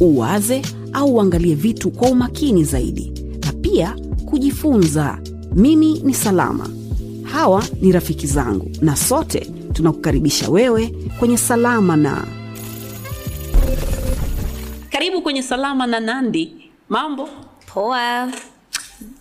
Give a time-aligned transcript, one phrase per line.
[0.00, 3.12] uwaze au uangalie vitu kwa umakini zaidi,
[3.46, 3.96] na pia
[4.30, 5.18] kujifunza.
[5.54, 6.68] Mimi ni Salama,
[7.22, 9.40] hawa ni rafiki zangu, na sote
[9.72, 12.24] tunakukaribisha wewe kwenye Salama na
[14.90, 16.70] karibu kwenye Salama na Nandi.
[16.88, 17.28] Mambo
[17.66, 18.32] Poa,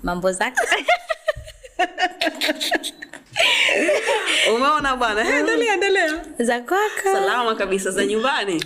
[0.04, 0.62] mambo zako?
[4.56, 5.40] umeona bwana?
[5.40, 6.26] Endelea, endelea.
[6.40, 7.04] za kwako?
[7.14, 8.64] Salama kabisa, za nyumbani.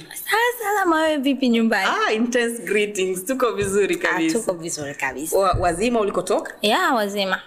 [0.63, 1.89] Salama, wewe vipi nyumbani?
[2.07, 3.25] Ah, intense greetings.
[3.25, 4.39] Tuko vizuri Ah, kabisa.
[4.39, 5.37] tuko vizuri kabisa.
[5.37, 6.53] Wa, wazima ulikotoka?
[6.61, 7.41] Ya wazima.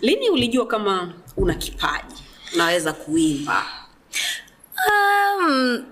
[0.00, 2.14] Lini ulijua kama una kipaji
[2.54, 3.66] unaweza kuimba?
[4.88, 5.84] Um,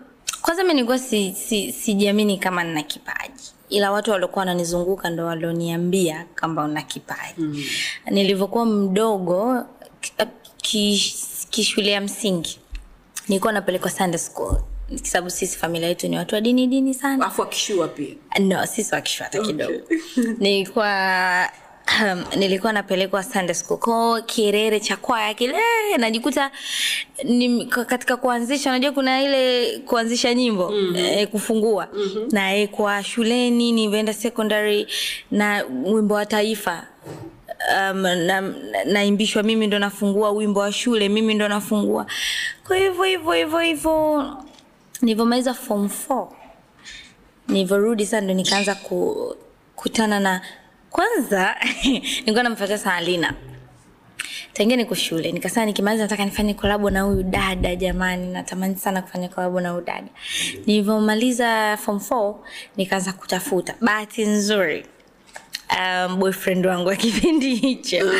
[0.42, 6.27] kwanza mi nilikuwa si, si, sijiamini kama nina kipaji ila watu waliokuwa wananizunguka ndo walioniambia
[6.41, 7.64] kwamba una kipaji mm.
[8.10, 9.64] nilivyokuwa mdogo
[10.70, 11.14] ki-
[11.50, 12.58] kishule ya msingi.
[13.28, 14.56] Nilikuwa napelekwa Sunday school.
[15.02, 17.27] Sababu sisi familia yetu ni watu wa dini dini sana.
[17.27, 17.41] Afu
[17.88, 18.14] pia.
[18.41, 19.72] no sisi wakishua hata kidogo.
[20.38, 21.48] Nilikuwa
[22.02, 23.78] um, nilikuwa napelekwa Sunday school.
[23.78, 25.56] Ko kirere cha kwaya kile
[25.98, 26.50] najikuta
[27.25, 30.97] ni, katika kuanzisha unajua kuna ile kuanzisha nyimbo mm-hmm.
[30.97, 31.88] eh, kufungua.
[31.94, 32.28] Mm-hmm.
[32.32, 34.86] naekwa shuleni nivenda secondary
[35.30, 36.86] na wimbo wa taifa
[37.75, 38.41] um, na,
[38.84, 42.06] naimbishwa mimi ndo nafungua wimbo wa shule mimi ndo nafungua.
[42.67, 44.37] Kwa hivyo hivyo hivyo hivyo
[45.03, 46.27] nilivyomaliza form 4
[47.48, 50.41] nilivyorudi sasa ndo nikaanza kukutana na
[50.91, 51.56] kwanza
[52.20, 53.34] nilikuwa namfuatia sana lina
[54.53, 59.28] tangia niko shule nikasema nikimaliza nataka nifanye kolabo na huyu dada jamani natamani sana kufanya
[59.28, 60.09] kolabo na huyu dada.
[60.66, 62.34] Nilivyomaliza form 4
[62.77, 63.75] nikaanza kutafuta.
[63.81, 64.87] Bahati nzuri
[65.77, 68.12] um, boyfriend wangu wa kipindi hicho.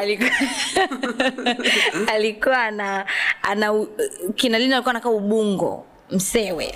[0.00, 0.30] Alikuwa
[2.14, 3.06] alikuwa ana,
[3.42, 3.86] ana
[4.34, 6.74] kinalina alikuwa anakaa ubungo msewe.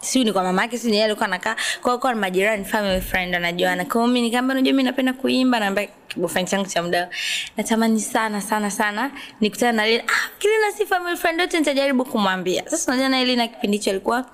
[0.00, 3.84] Siu ni kwa mama yake siu alikuwa anakaa kwa kwa majirani family friend anajuana.
[3.84, 7.08] Kwa mimi nikamwambia unajua mimi napenda kuimba naambia boyfriend changu cha muda.
[7.56, 9.10] Natamani sana sana sana
[9.40, 10.02] nikutana na Lina.
[10.08, 12.62] Ah kile si family friend yote nitajaribu kumwambia.
[12.70, 14.24] Sasa unajua na Lina kipindi hicho alikuwa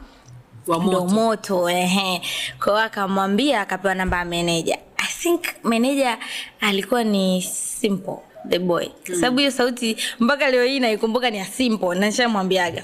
[0.66, 1.06] Wa ndo moto.
[1.15, 2.22] moto ehe.
[2.59, 4.78] Kwa hiyo akamwambia akapewa namba ya meneja.
[4.97, 6.19] I think meneja
[6.60, 8.16] alikuwa ni simple
[8.49, 8.87] the boy.
[9.06, 12.82] Kwa sababu hiyo sauti mpaka leo hii naikumbuka ni ya simple na nishamwambiaga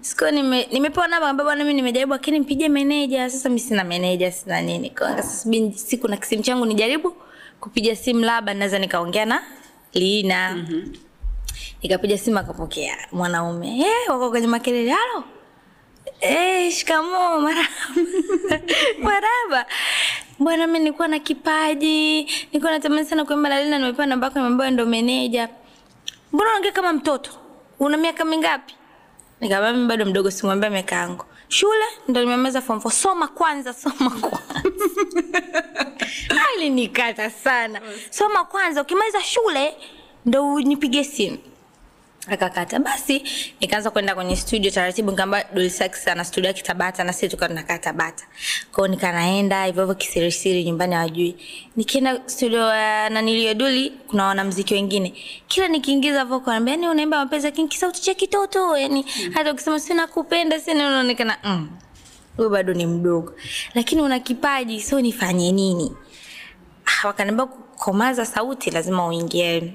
[0.00, 3.30] siku nime, nimepewa namba ambayo bwana mimi nimejaribu lakini mpige meneja.
[3.30, 4.90] Sasa mimi sina meneja sina nini.
[4.90, 7.14] Kwa sasa siku na kisimu changu nijaribu
[7.60, 9.42] kupiga simu labda naweza nikaongea na
[9.94, 10.52] Lina.
[10.56, 10.92] Mm-hmm.
[11.82, 12.96] nikapiga simu akapokea.
[13.12, 15.24] Mwanaume hey, wako kwenye makelele halo
[16.20, 17.40] Eh, shikamoo
[19.02, 19.66] maraba.
[20.38, 24.70] Bwana mimi nilikuwa na kipaji, nilikuwa natamani sana kuimba na Lina, nimepewa namba yako, nimeambiwa
[24.70, 25.48] ndo meneja.
[26.32, 27.30] Mbona unaongea kama mtoto?
[27.80, 28.74] Una miaka mingapi?
[29.40, 31.24] Nikamwambia mimi bado mdogo, simwambia miaka yangu.
[31.48, 32.90] Shule ndo nimemaliza form 4.
[32.90, 34.60] Soma kwanza, soma kwanza.
[36.56, 37.80] Alinikata sana.
[38.10, 39.74] Soma kwanza, ukimaliza shule
[40.26, 41.38] ndo nipige simu
[42.34, 43.22] akakata basi
[43.60, 47.78] nikaanza kwenda kwenye studio taratibu nikaamba Dulsax ana studio yake Tabata na sisi tukawa tunakaa
[47.78, 48.24] Tabata.
[48.72, 51.36] Kwao nikanaenda hivyo hivyo kisirisiri nyumbani hawajui.
[51.76, 55.14] Nikienda studio ya nanilio Duli kuna wanamziki wengine.
[55.48, 60.06] Kila nikiingiza vocal anambia yani unaimba mapenzi lakini kisauti cha kitoto yani hata ukisema sina
[60.06, 61.70] kupenda sina unaonekana mm.
[62.38, 63.34] Wewe bado ni mdogo.
[63.74, 65.92] Lakini una kipaji so nifanye nini?
[66.86, 69.72] Ah, wakaniambia kukomaza sauti lazima uingie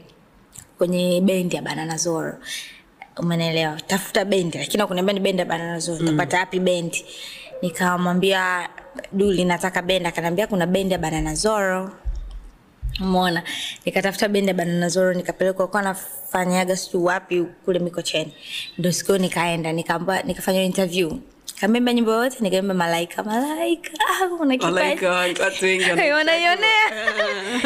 [0.78, 2.38] kwenye bendi ya Banana Zoro.
[3.18, 3.82] Umenelewa?
[3.88, 6.00] Tafuta bendi lakini akuniambia ni bendi ya Banana Zoro.
[6.02, 6.18] Mm.
[6.18, 7.06] Tapata bendi?
[7.62, 8.70] Nikamwambia
[9.12, 11.92] Duli nataka bendi, akaniambia kuna bendi ya Banana Zoro.
[13.02, 13.44] Umeona?
[13.86, 18.34] Nikatafuta bendi ya Banana Zoro nikapelekwa kwa nafanyaga situ wapi kule Mikocheni.
[18.78, 21.12] Ndio siku nikaenda nikaamba nikafanya interview.
[21.62, 23.24] Kaambia nyimbo yote nikaimba malaika.
[23.24, 23.92] Malaika.
[24.40, 25.06] Una kipaji.
[25.42, 26.56] Watu wengi wana-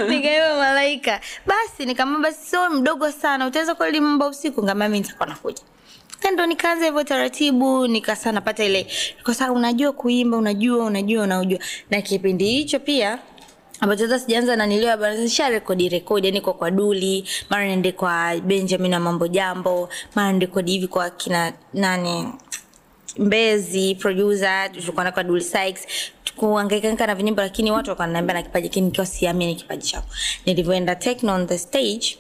[0.09, 1.21] nikaimba malaika.
[1.45, 5.61] Basi nikamwambia basi sio mdogo sana utaweza kweli mba usiku ngama mimi nitakuwa nakuja
[6.33, 8.87] ndo nikaanza hivyo taratibu nikasa napata ile
[9.23, 11.59] kwa sababu unajua kuimba unajua unajua unajua
[11.89, 13.19] na kipindi hicho pia
[13.79, 17.27] ambacho sasa sijaanza na nilio bana sha rekodi rekodi yani kwa kwa Duli.
[17.49, 22.27] Mara niende kwa Benjamin na mambo jambo mara niende rekodi hivi kwa kina nani
[23.17, 25.87] Mbezi producer tulikuwa na kwa Dully Sykes.
[26.35, 30.07] Kuhangaika na vinyimbo lakini watu wakaniambia na kipaji lakini nikiwa siamini kipaji chako.
[30.45, 32.17] nilivyoenda techno on the stage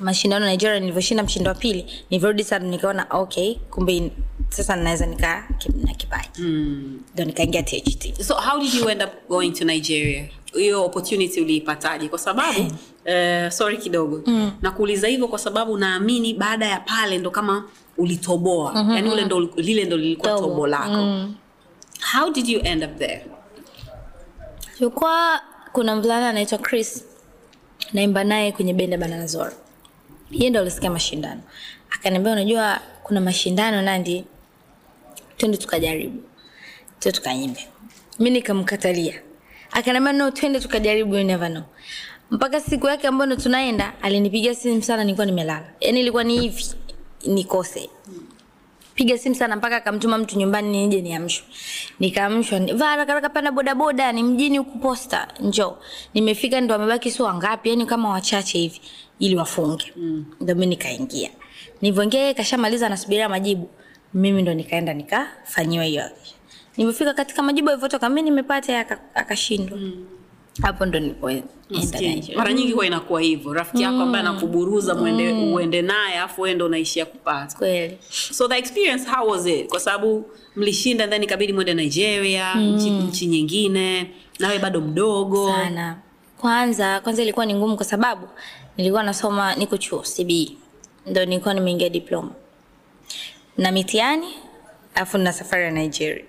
[0.00, 4.10] mashindano Nigeria nilivyoshinda mshindo wa pili nilivyorudi sana nikaona okay kumbe
[4.48, 5.48] sasa naweza nika
[5.84, 6.42] na kipaji.
[7.14, 10.28] Ndo nikaingia THT so how did you end up going to nigeria?
[10.52, 12.08] Hiyo opportunity uliipataje?
[12.08, 14.22] Kwa sababu uh, sorry kidogo.
[14.26, 14.52] Mm.
[14.62, 17.64] nakuuliza hivyo kwa sababu naamini baada ya pale ndo kama
[17.98, 18.96] ulitoboa mm-hmm.
[18.96, 20.46] yani ule ndo, lile ndo lilikuwa Tobo.
[20.48, 21.34] tobo lako mm.
[22.14, 23.26] how did you end up there
[24.80, 25.40] ilikuwa
[25.72, 27.04] kuna mvulana anaitwa Chris
[27.92, 29.52] naimba naye kwenye bendi ya bananazor
[30.32, 31.40] Yeye ndo alisikia mashindano.
[31.90, 34.24] Akaniambia unajua kuna mashindano Nandi,
[35.36, 36.22] twende tukajaribu.
[37.00, 37.68] Twende tukaimbe.
[38.18, 39.14] mi nikamkatalia.
[39.72, 41.62] Akaniambia no, twende tukajaribu, you never know.
[42.30, 45.64] Mpaka siku yake ambayo ndo tunaenda alinipigia simu sana, nilikuwa nimelala.
[45.80, 46.64] Yaani ilikuwa ni hivi
[47.26, 47.90] nikose
[48.94, 51.44] piga simu sana mpaka akamtuma mtu nyumbani nije niamshwe.
[52.00, 55.76] Nikaamshwa, ni- vaa haraka haraka, panda bodaboda, ni mjini huku posta, njoo.
[56.14, 58.80] Nimefika ndo wamebaki sio wangapi, yani kama wachache hivi
[59.18, 59.92] ili wafunge.
[60.40, 61.30] Ndio mimi nikaingia.
[61.80, 63.70] Nilivyoingia yeye kashamaliza anasubiria majibu.
[64.14, 66.04] Mimi ndo nikaenda nikafanyiwa hiyo.
[66.76, 68.78] Nilipofika katika majibu yalivyotoka mimi nimepata
[69.14, 69.78] akashindwa.
[69.78, 69.84] Mm.
[69.84, 70.21] akashindwa.
[70.62, 71.46] Hapo ndo nilipoenda
[72.36, 73.52] mara nyingi huwa inakuwa hivyo.
[73.52, 77.56] Rafiki yako ambaye anakuburuza mwende, uende naye afu wewe ndo unaishia kupata.
[77.58, 77.98] Kweli.
[78.10, 79.68] so the experience how was it?
[79.68, 85.48] Kwa sababu mlishinda then ikabidi mwende nigeria nchi, nchi nyingine nawe bado mdogo.
[85.52, 85.96] Sana.
[86.38, 88.28] Kwanza kwanza ilikuwa ni ngumu kwa sababu
[88.76, 90.56] nilikuwa nasoma niko chuo CBE
[91.06, 92.30] ndo nilikuwa nimeingia diploma.
[93.58, 94.26] Na mitihani
[94.94, 96.24] afu na safari ya Nigeria.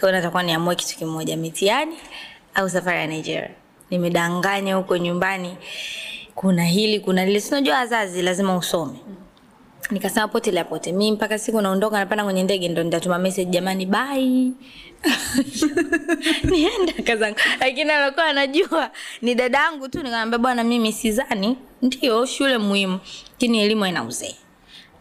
[0.00, 1.96] hiyo natakuwa niamue kitu kimoja mitihani
[2.54, 3.50] au safari ya Nigeria.
[3.90, 5.56] Nimedanganya huko nyumbani.
[6.34, 7.40] Kuna hili kuna lile.
[7.40, 8.98] Sinajua wazazi lazima usome.
[9.90, 10.92] Nikasema pote la pote.
[10.92, 14.52] Mi mpaka siku naondoka napanda kwenye ndege ndo nitatuma message jamani bye.
[16.50, 18.90] Nienda kazangu lakini alikuwa anajua
[19.22, 19.98] ni dadangu tu.
[19.98, 21.56] Nikamwambia bwana mimi sizani.
[21.82, 23.00] Ndio shule muhimu.
[23.30, 24.34] Lakini elimu ina uzee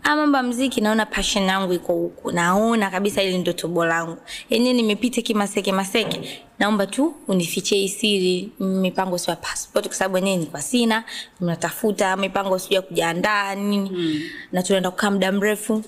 [0.03, 2.31] Ah, mambo ya mziki naona passion yangu iko huku.
[2.31, 4.17] Naona kabisa ili ndio tobo langu.
[4.49, 10.35] Yenyewe nimepita kimaseke maseke naomba tu unifichie hii siri mipango sio passport kwa sababu yenyewe
[10.37, 11.03] nilikuwa sina
[11.41, 13.89] Mnatafuta mipango sio ya kujiandaa nini.
[13.89, 14.21] Mm.
[14.51, 15.83] na tunaenda kukaa muda mrefu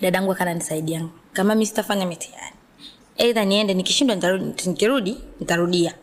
[0.00, 2.56] dadangu akananisaidia kama mimi sitafanya mitihani
[3.18, 4.16] aidha niende nikishindwa
[4.66, 5.94] nitarudi nitarudia.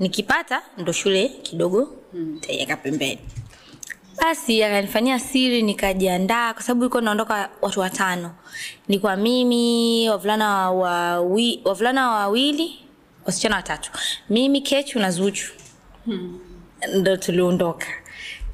[0.00, 3.18] Nikipata ndo shule kidogo nitaiweka pembeni
[4.20, 8.34] basi akanifanyia siri nikajiandaa kwa sababu ilikuwa naondoka watu watano.
[8.88, 12.78] Nilikuwa mimi wavulana wawi, wavulana wawili
[13.26, 13.90] wasichana watatu.
[14.30, 15.52] Mimi kechu na zuchu.
[16.94, 17.86] Ndo tuliondoka.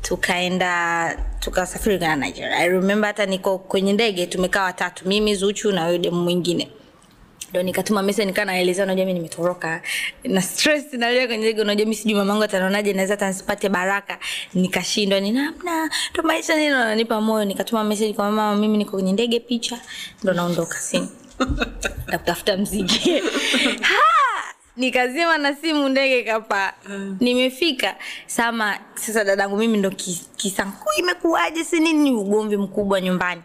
[0.03, 2.57] Tukaenda tukasafiri kana nigeria.
[2.57, 5.09] I remember hata niko kwenye ndege tumekaa watatu.
[5.09, 6.69] Mimi zuchu na yudemu mwingine
[7.50, 9.82] ndo nikatuma message nikaa naelezea unajua mimi nimetoroka.
[10.25, 14.19] Na stress nalia kwenye ndege unajua mimi sijui mamangu atanionaje, naweza hata nisipate baraka.
[14.55, 17.44] Nikashindwa ni namna ndo maisha nini ananipa moyo?
[17.44, 19.81] Nikatuma message kwa mama mimi niko kwenye ndege picha.
[20.23, 21.08] Ndo naondoka sini
[22.11, 23.23] na kutafuta mziki
[24.76, 26.73] nikazima na simu ndege kapa
[27.20, 27.97] nimefika.
[28.26, 31.64] Sama sasa dadangu mimi ndo ki- kisanku imekuwaje?
[31.64, 32.11] Si nini?
[32.12, 33.43] Ugomvi mkubwa nyumbani.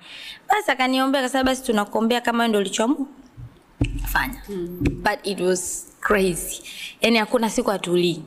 [0.49, 3.05] Basi akaniombea kasema basi tunakuombea kama ndo ulichoamua
[4.07, 4.41] fanya.
[4.81, 6.63] But it was crazy.
[7.01, 8.23] Yani hakuna siku atulii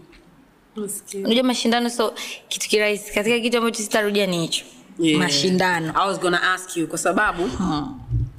[1.24, 2.14] unajua mashindano so
[2.48, 3.12] kitu kirahisi.
[3.14, 4.64] Katika kitu ambacho sitarudia ni hicho.
[4.98, 5.18] Yeah.
[5.20, 5.92] mashindano.
[5.96, 7.50] I was gonna ask you kwa sababu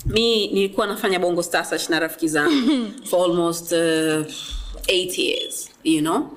[0.06, 4.26] mi nilikuwa nafanya bongo star search na rafiki zangu for almost uh,
[4.88, 6.30] eight years you know?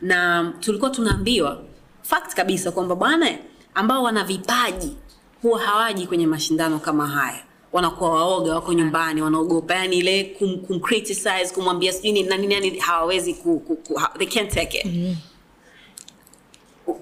[0.00, 1.62] Na tulikuwa tunaambiwa
[2.02, 3.38] fact kabisa kwamba bwana
[3.74, 4.96] ambao wana vipaji
[5.42, 9.74] huwa hawaji kwenye mashindano kama haya wanakuwa waoga wako nyumbani wanaogopa.
[9.74, 13.94] Yani ile kum, kum criticize kumwambia sijui nini na nini yani hawawezi ku, ku, ku,
[13.94, 15.16] ha- they can't take it.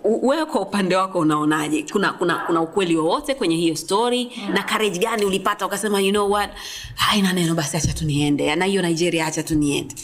[0.05, 1.85] U- wewe kwa upande wako unaonaje?
[1.93, 4.33] Kuna, kuna, kuna ukweli wowote kwenye hiyo story?
[4.37, 4.53] Mm.
[4.55, 6.51] na courage gani ulipata ukasema you know what?
[6.95, 9.95] Haina neno basi acha tu niende na hiyo nigeria acha tu niende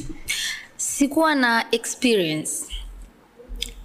[0.76, 2.52] sikuwa na experience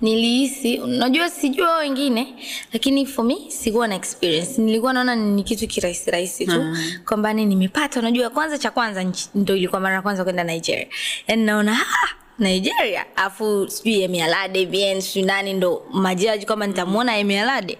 [0.02, 2.36] nilihisi unajua sijua wengine
[2.74, 4.62] lakini for me sikuwa na experience.
[4.62, 7.00] Nilikuwa naona ni kitu kirahisi rahisi tu Mhm.
[7.08, 8.00] kwamba ni nimepata.
[8.00, 10.88] Unajua kwanza cha kwanza ndio ilikuwa mara ya kwanza kwenda nigeria.
[11.28, 13.18] Yani naona ah, nigeria.
[13.18, 17.78] Afu sijui emialade bien sijui nani ndo majaji kwamba nitamwona emialade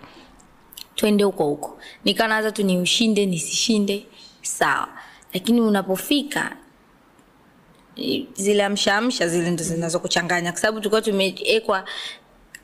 [0.96, 1.80] twende huko huko.
[2.06, 4.06] Nikanaanza tu ni ushinde nisishinde.
[4.42, 4.88] Sawa.
[5.34, 6.58] Lakini unapofika
[8.34, 11.86] zile amshaamsha zile ndo zinazokuchanganya kwa sababu tulikuwa tumewekwa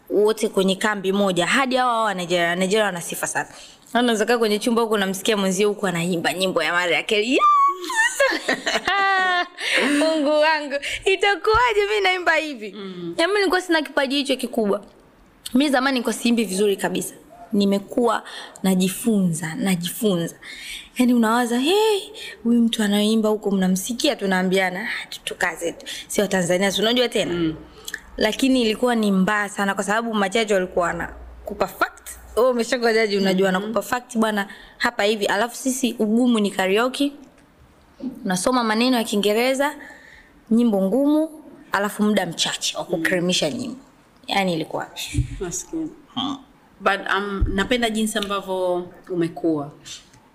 [0.10, 2.56] wote kwenye kambi moja hadi hawa wa Nigeria.
[2.56, 3.50] Nigeria wana sifa sana.
[3.94, 7.40] anaweza kaa kwenye chumba huku namsikia mwenzio huku anaimba nyimbo ya Mariah Carey.
[10.00, 10.76] Mungu wangu
[11.06, 13.16] itakuwaje mi naimba hivi mm.
[13.18, 14.86] mi nilikuwa sina kipaji hicho kikubwa
[15.54, 17.14] mi zamani nilikuwa siimbi vizuri kabisa
[17.56, 18.24] nimekuwa
[18.64, 20.36] najifunza najifunza.
[20.98, 22.00] Yaani unawaza hey,
[22.44, 24.16] huyu mtu anaimba huko mnamsikia?
[24.16, 25.86] Tunaambiana "Ah, tu- tukaze tu.
[26.08, 27.34] Sio tanzania si unajua tena?
[27.34, 27.56] Mm.
[28.18, 32.10] lakini ilikuwa ni mbaya sana kwa sababu machache walikuwa wanakupa fact.
[32.36, 33.62] Wewe jaji unajua mm-hmm.
[33.64, 34.48] nakupa fact bwana
[34.78, 35.26] hapa hivi.
[35.26, 37.12] Alafu sisi ugumu ni karaoke.
[38.26, 39.76] Unasoma maneno ya kiingereza
[40.52, 41.30] nyimbo ngumu
[41.72, 43.80] alafu muda mchache wa kukremisha nyimbo.
[44.28, 44.88] Yaani ilikuwa
[45.40, 45.90] Maskini.
[46.80, 49.72] But um, napenda jinsi ambavyo umekuwa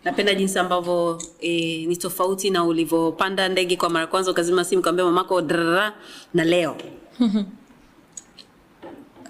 [0.04, 5.04] napenda jinsi ambavyo e, ni tofauti na ulivyopanda ndege kwa mara kwanza ukazima simu kaambia
[5.04, 5.92] mamako drrrra,
[6.34, 6.76] na leo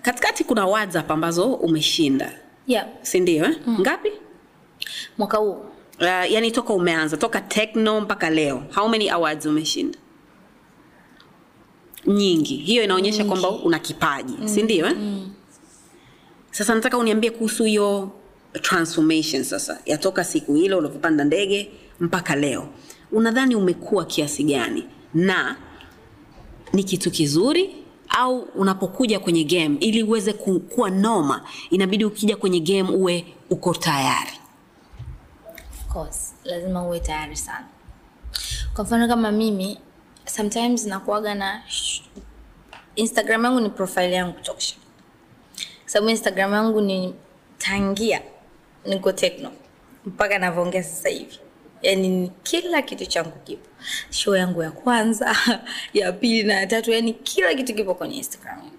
[0.02, 2.32] katikati kuna whatsapp ambazo umeshinda
[2.66, 2.86] yeah.
[3.02, 3.56] sindio eh?
[3.66, 3.78] mm.
[3.80, 4.12] ngapi
[5.18, 5.50] mwaka huu
[6.00, 9.98] uh, yani toka umeanza toka techno mpaka leo how many awards umeshinda
[12.06, 14.48] nyingi hiyo inaonyesha kwamba una kipaji mm.
[14.48, 14.96] sindio eh?
[14.96, 15.30] mm.
[16.60, 18.10] Sasa nataka uniambie kuhusu hiyo
[18.62, 19.78] transformation sasa.
[19.86, 22.68] Yatoka siku hilo ulivyopanda ndege mpaka leo.
[23.12, 24.84] Unadhani umekuwa kiasi gani?
[25.14, 25.56] Na
[26.72, 27.76] ni kitu kizuri
[28.08, 34.32] au unapokuja kwenye game ili uweze kuwa noma inabidi ukija kwenye game uwe uko tayari?
[36.44, 37.66] Lazima uwe tayari sana.
[38.74, 39.78] Kwa mfano kama mimi
[40.26, 41.62] sometimes nakuaga na
[42.96, 44.76] instagram yangu ni profile yangu tosha
[45.90, 47.14] sababu instagram yangu ni
[47.58, 48.20] tangia
[48.86, 49.52] niko tekno
[50.06, 51.38] mpaka navyoongea sasa hivi.
[51.82, 53.68] Yani kila kitu changu kipo.
[54.10, 55.36] Show yangu ya kwanza
[55.94, 58.70] ya pili na ya tatu yani kila kitu kipo kwenye instagram.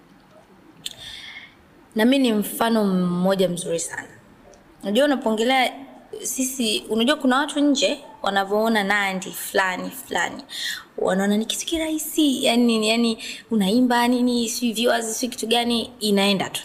[1.94, 4.08] Na mi ni mfano mmoja mzuri sana.
[4.82, 5.72] Unajua unapoongelea
[6.22, 10.42] sisi unajua kuna watu nje wanavyoona nandi fulani fulani.
[10.98, 13.18] Wanaona ni kitu kirahisi yani, yani
[13.50, 16.62] unaimba nini si viewers si kitu gani inaenda tu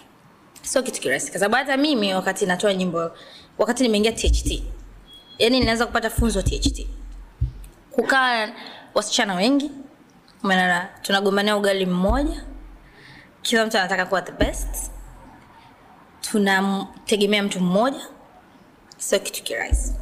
[0.67, 3.11] sio kitu kirahisi kwa sababu hata mimi wakati natoa nyimbo
[3.57, 4.63] wakati nimeingia tht
[5.39, 6.87] yani ninaanza kupata funzo tht
[7.91, 8.49] kukaa
[8.93, 9.71] wasichana wengi
[10.43, 12.43] umeona tunagombania ugali mmoja
[13.41, 14.91] kila mtu anataka kuwa the best
[16.21, 18.01] tunamtegemea mtu mmoja
[18.97, 19.93] sio kitu kirahisi.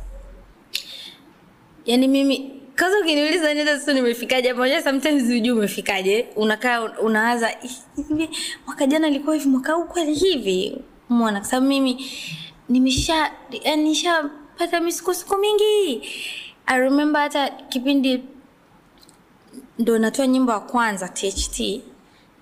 [1.86, 4.54] Yani mimi kwanza ukiniuliza nenda sasa nimefikaje?
[4.54, 6.28] Pamoja sometimes hujui umefikaje.
[6.36, 7.52] Unakaa unawaza
[8.66, 10.78] mwaka jana ilikuwa hivi mwaka huu kweli hivi?
[11.10, 12.06] Mwana kwa sababu mimi
[12.70, 13.32] nimesha
[13.78, 16.02] nishapata misukosuko mingi.
[16.66, 18.24] I remember hata kipindi
[19.80, 21.82] ndo natoa nyimbo ya kwanza tht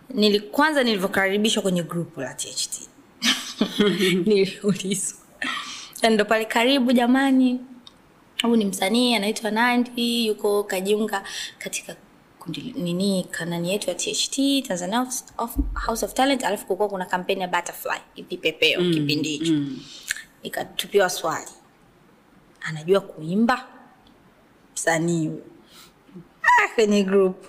[0.10, 2.70] nili, kwanza nilivyokaribishwa kwenye grupu la tht
[4.26, 5.18] niliulizwa.
[6.12, 7.60] Ndo pale karibu jamani
[8.48, 11.24] huyu ni msanii anaitwa nandi yuko kajiunga
[11.58, 11.96] katika
[12.40, 17.06] kundi nini kanani yetu ya tht tanzania of, of, house of talent alafu kulikuwa kuna
[17.06, 19.54] kampeni ya butterfly ipipepeo mm, kipindi hicho.
[19.54, 19.80] mm.
[20.44, 21.52] ikatupiwa swali
[22.62, 23.68] anajua kuimba?
[24.74, 25.32] Msanii
[26.44, 27.46] ah, kwenye group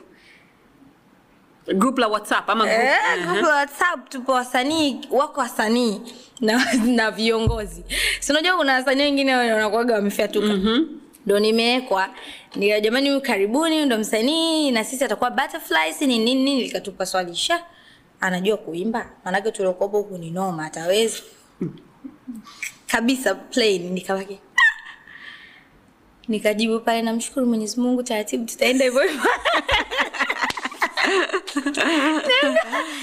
[1.67, 6.01] group la whatsapp ama group, Eh, group la whatsapp tupo wasanii wako wasanii
[6.41, 7.85] na, na viongozi.
[8.21, 10.47] Si unajua kuna wasanii wengine wanakuaga wamefyatuka.
[10.47, 12.09] Mm-hmm ndo nimewekwa.
[12.57, 16.63] Nika jamani huyu karibuni ndo msanii na sisi atakuwa butterflies ni nini nini?
[16.63, 17.65] Likatupa swali sha
[18.21, 19.11] anajua kuimba?
[19.25, 21.19] Maanake tuliokopo huku ni noma ataweza
[22.87, 24.95] kabisa plain nikabaki "Ah!"
[26.29, 29.21] nikajibu pale namshukuru mwenyezi mungu taratibu tutaenda hivyo hivyo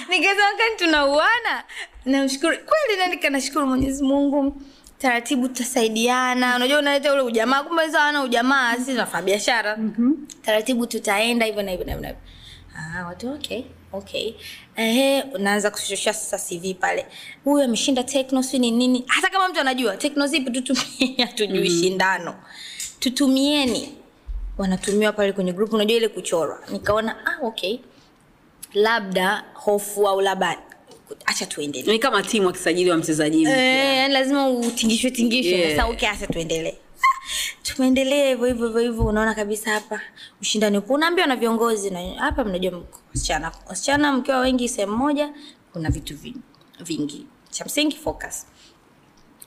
[0.09, 1.63] nikasema kani tunauana.
[2.05, 2.57] Namshukuru.
[2.57, 4.61] Kweli nanika nashukuru mwenyezi mungu?
[4.97, 6.55] Taratibu tutasaidiana.
[6.55, 7.63] Unajua unaleta ule ujamaa.
[7.63, 9.77] Kumbe hizo hawana ujamaa sisi tunafanya biashara.
[9.77, 10.27] Mm-hmm.
[10.41, 12.15] taratibu tutaenda hivyo na hivyo na hivyo
[12.77, 14.33] ah, watu okay okay.
[14.75, 17.05] Ehe unaanza kushoshia sasa cv pale.
[17.43, 19.03] Huyu ameshinda tekno si ni nini?
[19.07, 21.15] Hata kama mtu anajua tekno zipi tutumie.
[21.25, 21.81] Hatujui mm-hmm.
[21.81, 22.35] shindano.
[22.99, 23.95] Tutumieni.
[24.57, 25.73] Wanatumiwa pale kwenye group.
[25.73, 26.59] Unajua ile kuchorwa.
[26.71, 27.79] Nikaona ah, okay
[28.73, 30.57] labda hofu au labda
[31.25, 31.91] acha tuendelee.
[31.91, 33.57] Ni kama timu akisajiliwa mchezaji mpya.
[33.91, 35.51] Eh, yani lazima utingishwe tingishwe.
[35.51, 35.75] Yeah.
[35.75, 36.75] sasa okay acha tuendelee.
[37.63, 40.01] Tumeendelea hivyo hivyo hivyo hivyo unaona kabisa hapa
[40.41, 40.93] ushindani upo.
[40.93, 45.33] Unaambiwa na viongozi na hapa mnajua wasichana wasichana mkiwa wengi sehemu moja
[45.73, 46.35] kuna vitu vi-
[46.79, 47.25] vingi.
[47.49, 48.45] Cha msingi focus.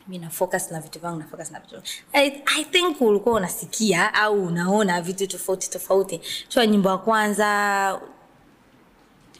[0.08, 1.82] Mi na focus na vitu vangu na focus na vitu.
[2.12, 6.20] I, I think ulikuwa unasikia au unaona vitu tofauti tofauti.
[6.48, 8.00] Toa nyimbo ya kwanza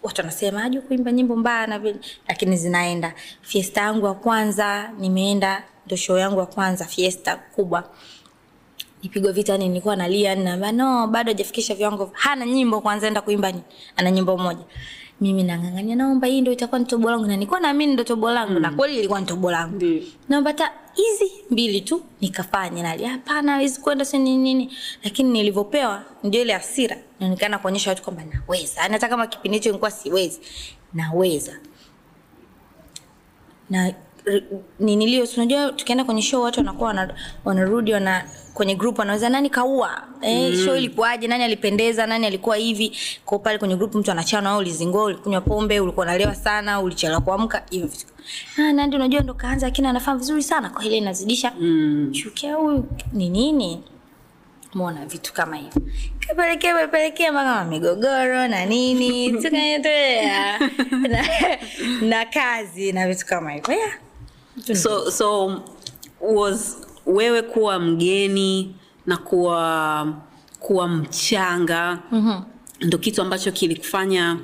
[0.05, 1.97] watu wanasema aju kuimba nyimbo mbaya na vile.
[2.29, 3.15] Lakini zinaenda.
[3.43, 7.91] Fiesta yangu ya kwanza nimeenda ndo show yangu ya kwanza fiesta kubwa.
[9.03, 12.11] Nipigwa vita ni nilikuwa nalia naambia no bado hajafikisha viwango.
[12.13, 13.61] Hana nyimbo kwanza enda kuimba ni
[13.97, 14.65] ana nyimbo moja.
[15.21, 17.27] Mimi nang'ang'ania naomba hii ndio itakuwa ni tobo langu.
[17.27, 19.77] Na nilikuwa naamini ndio tobo langu na kweli ilikuwa ni tobo langu.
[19.77, 20.03] Ndio.
[20.29, 24.73] naomba hata hizi mbili tu nikafanya nali hapana hawezi kwenda si nini nini?
[25.05, 28.81] Lakini nilivyopewa ndio ile hasira naonekana kuonyesha watu kwamba naweza.
[28.81, 30.40] Yaani hata kama kipindi hicho nilikuwa siwezi
[30.95, 31.52] naweza.
[33.71, 33.93] Na
[34.26, 34.43] r-
[34.81, 37.14] ninilio unajua tukienda kwenye show watu wanakuwa wana-
[37.45, 40.02] wanarudi wana kwenye group wanaweza nani kaua?
[40.23, 40.64] Eh, mm.
[40.64, 41.26] show ilikuwaje?
[41.26, 42.07] Nani alipendeza?
[42.07, 42.97] Nani alikuwa hivi?
[43.25, 47.62] Kwa pale kwenye group mtu anachana au ulizingua ulikunywa pombe ulikuwa unalewa sana ulichelewa kuamka
[47.71, 48.07] hivyo vitu.
[48.59, 50.71] Ah nandi unajua ndo kaanza lakini anafanya vizuri sana.
[50.71, 51.52] Kwa ile inazidisha.
[51.61, 52.12] Mm.
[52.12, 53.83] chukia huyu ni nini
[54.75, 55.83] mona vitu kama hivyo.
[56.28, 59.31] Kapelekea pepelekea mpaka migogoro na nini.
[59.43, 60.59] Tukaendelea.
[61.09, 61.25] Na,
[62.02, 63.75] na kazi na vitu kama hivyo.
[63.75, 63.93] Yeah.
[64.83, 65.61] so so
[66.21, 66.76] was
[67.07, 68.76] wewe kuwa mgeni
[69.07, 70.14] na kuwa
[70.61, 72.45] kuwa mchanga mm-hmm.
[72.81, 74.38] ndo kitu ambacho kilikufanya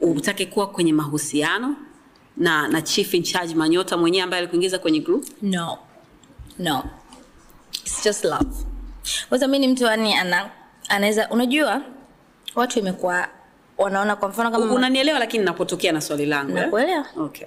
[0.00, 1.76] utake kuwa kwenye mahusiano
[2.36, 5.24] na na chief in charge manyota mwenyewe ambaye alikuingiza kwenye group?
[5.42, 5.78] No.
[6.58, 6.84] No.
[7.84, 8.73] It's just love
[9.28, 10.50] kwanza mi ni mtu yani ana
[10.88, 11.82] anaweza unajua
[12.54, 13.28] watu imekuwa
[13.78, 16.64] wanaona kwa mfano kama unanielewa lakini napotokea na swali langu eh?
[16.64, 17.06] Nakuelewa.
[17.16, 17.46] okay.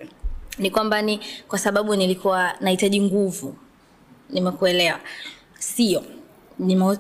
[0.58, 3.56] ni kwamba ni kwa sababu nilikuwa nahitaji nguvu
[4.30, 5.00] nimekuelewa
[5.60, 6.04] sio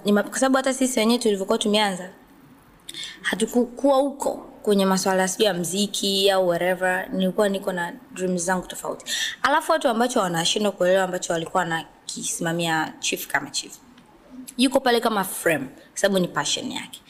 [0.05, 2.09] kwa sababu hata sisi wenyewe tulivyokuwa tumeanza
[3.21, 4.33] hatukukuwa huko
[4.63, 9.05] kwenye masuala sijui ya mziki au whatever nilikuwa niko na dreams zangu tofauti
[9.41, 13.77] alafu watu ambacho wanashindwa kuelewa ambacho walikuwa wanakisimamia chief kama chief
[14.57, 17.01] yuko pale kama frame kwa sababu ni passion yake.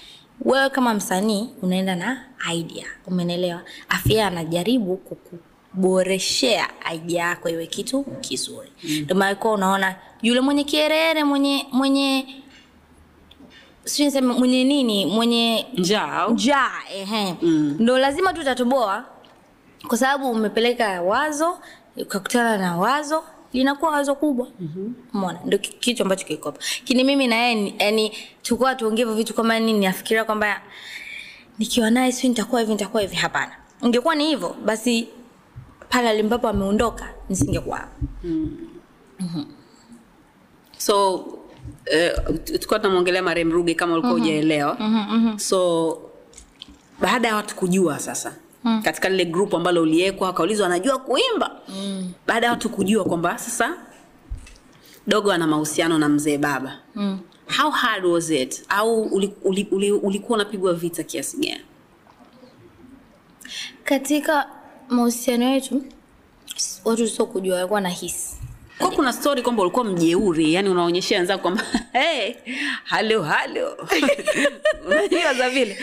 [0.42, 2.86] Wewe kama msanii unaenda na idea.
[3.08, 8.72] Umenelewa afya anajaribu kukuboreshea idea yako iwe kitu kizuri.
[8.84, 9.52] Ndio maana mm.
[9.52, 12.26] unaona yule mwenye kierere mwenye mwenye
[14.00, 16.28] niseme mwenye nini mwenye njaa.
[16.28, 17.36] njaa ehe.
[17.42, 17.76] Mm.
[17.80, 19.06] ndo lazima tutatoboa
[19.88, 21.58] kwa sababu umepeleka wazo
[21.98, 24.48] ukakutana na wazo linakuwa wazo kubwa.
[25.14, 29.16] Mona ndo ki- kitu ambacho kikopa kini mimi na yeye ni- yani tulikuwa tuongee hivyo
[29.16, 30.62] vitu kama nini nafikiria kwamba
[31.60, 33.16] nikiwa naye si nitakuwa hivi nitakuwa hivi.
[33.16, 33.52] Hapana.
[33.82, 35.08] Ingekuwa ni hivyo basi
[35.90, 37.92] pale alimbapo ameondoka nisingekuwa hapa
[40.78, 44.78] so uh, tulikuwa tunamwongelea marem ruge kama ulikuwa hujaelewa.
[45.40, 45.98] So
[47.02, 48.36] baada ya watu kujua sasa
[48.68, 48.82] mm.
[48.84, 52.12] katika lile group ambalo uliekwa wakaulizwa anajua kuimba mm.
[52.28, 53.78] baada ya watu kujua kwamba sasa
[55.08, 57.20] dogo ana mahusiano na mzee baba mm.
[57.62, 61.62] how hard was it au ulikuwa uli, uli, ulikuwa unapigwa vita kiasi gani
[63.84, 64.50] katika
[64.90, 65.84] mahusiano yetu
[66.86, 68.27] watu sio kujua walikuwa na hisi
[68.78, 71.64] kwa kuna story kwamba ulikuwa mjeuri yani unaonyeshia wenzako kwamba
[71.94, 72.34] hey,
[72.84, 73.78] halo halo
[74.88, 75.78] unajua za vile?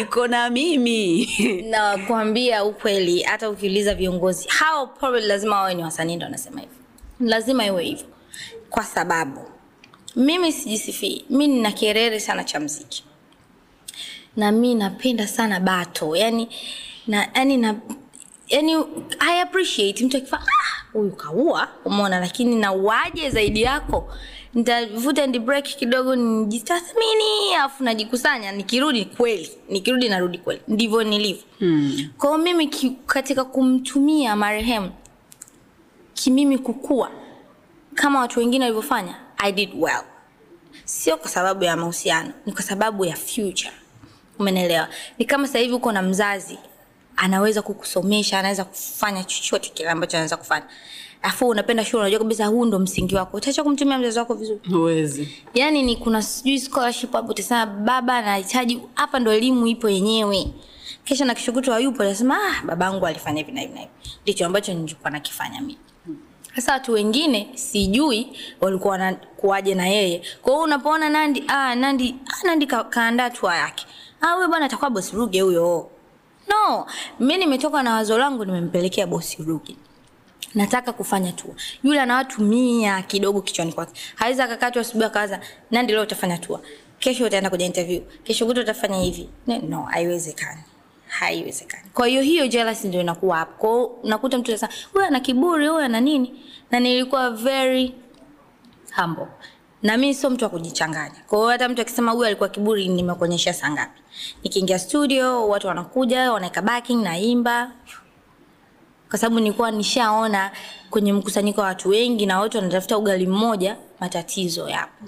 [0.00, 1.28] Yuko na mimi.
[1.70, 6.76] Nakwambia ukweli hata ukiuliza viongozi hao probably lazima wawe ni wasanii ndo wanasema hivyo.
[7.20, 8.06] Lazima iwe hivyo.
[8.70, 9.40] Kwa sababu
[10.16, 13.04] mimi sijisifii mi nina kerere sana cha mziki
[14.36, 16.48] na mi napenda sana bato yani
[17.06, 17.74] na yani na
[18.48, 18.76] yani
[19.18, 21.68] i appreciate mtu akifaa "Ah, huyu kaua.
[21.84, 24.08] Umeona lakini nauaje zaidi yako?
[24.54, 30.60] Nitavuta and break kidogo nijitathmini afu najikusanya nikirudi kweli nikirudi narudi kweli.
[30.68, 31.42] Ndivyo nilivyo.
[31.58, 32.08] Hmm.
[32.18, 34.90] Kwa mimi ki, katika kumtumia marehemu
[36.14, 37.10] kimimi kukua
[37.94, 40.02] kama watu wengine walivyofanya i did well.
[40.84, 43.72] Sio kwa sababu ya mahusiano ni kwa sababu ya future.
[44.38, 46.58] Umenelewa ni kama sasa hivi uko na mzazi
[47.16, 50.66] anaweza kukusomesha anaweza kufanya chochote kile ambacho anaweza kufanya.
[51.22, 53.36] Afu unapenda shule unajua kabisa huu ndo msingi wako.
[53.36, 54.60] Utaacha kumtumia mzazi wako vizuri.
[54.70, 55.28] Huwezi.
[55.54, 60.46] Yani ni kuna sijui scholarship hapo utasema baba anahitaji hapa ndo elimu ipo yenyewe.
[61.04, 63.92] Kesha na kesho hayupo utasema ah babangu alifanya hivi na hivi na hivi.
[64.22, 65.78] Ndicho ambacho nilikuwa nakifanya mimi.
[66.56, 68.28] Sasa watu wengine sijui
[68.60, 70.22] walikuwa wanakuaje na yeye.
[70.42, 73.86] Kwa hiyo unapoona nandi ah, nandi ah, nandi ka, kaandaa tua yake.
[74.20, 75.90] Ah, huyo bwana atakuwa bosi ruge huyo
[76.48, 76.86] no
[77.20, 79.76] mi nimetoka na wazo langu nimempelekea bosi Ruki.
[80.54, 84.00] nataka kufanya tu yule ana watu mia kidogo kichwani kwake.
[84.14, 86.60] Hawezi akakaa asubuhi akaanza, Nandy leo utafanya tua
[86.98, 88.00] kesho utaenda kuja interview.
[88.24, 89.28] Kesho kutwa utafanya hivi.
[89.68, 90.60] No haiwezekani.
[91.08, 91.82] Haiwezekani.
[91.94, 93.52] Kwa hiyo hiyo jealousy ndio inakuwa hapo.
[93.58, 96.42] Kwa unakuta mtu anasema huyu ana kiburi huyu ana nini?
[96.70, 97.94] Na nilikuwa very
[98.96, 99.26] humble
[99.86, 101.14] na mimi sio mtu wa kujichanganya.
[101.26, 104.00] Kwa hiyo hata mtu akisema huyu alikuwa kiburi nimekuonyesha saa ngapi.
[104.42, 107.72] Nikiingia studio watu wanakuja wanaweka backing naimba.
[109.10, 110.50] Kwa sababu nilikuwa nishaona
[110.90, 115.04] kwenye mkusanyiko wa watu wengi na watu wanatafuta ugali mmoja matatizo yapo.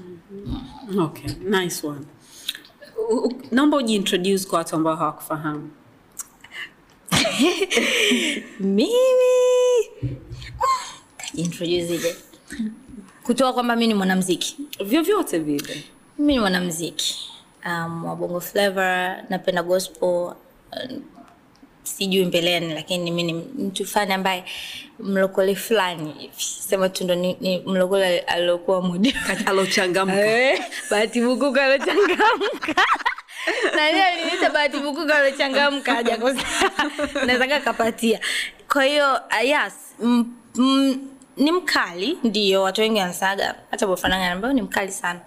[1.00, 2.06] Okay, nice one.
[3.50, 5.70] Naomba ujiintroduce kwa watu ambao hawakufahamu.
[8.60, 8.88] mimi?
[11.16, 12.16] Kajiintroduceje
[13.28, 15.84] kutoa kwamba mi ni mwanamziki Vyovyote vile.
[16.18, 17.30] mi ni mwanamziki
[17.66, 20.34] um, wa bongo flavor napenda gospel uh,
[21.82, 24.44] sijui mbeleni lakini mi ni mtu fulani ambaye
[24.98, 29.14] mlokole fulani sema tu ndo ni, ni mlokole aliokuwa mudi
[29.46, 30.26] Alochangamka.
[30.26, 32.74] Eh, bahati bukuku alochangamka.
[33.76, 36.44] Nani aliniita bahati bukuku alochangamka hajakosea
[37.26, 38.20] naweza kapatia
[38.72, 40.24] kwa hiyo uh, yes m,
[40.58, 40.98] m,
[41.38, 45.20] ni mkali ndio watu wengi wanasaga hata bofananga ambayo ni mkali sana.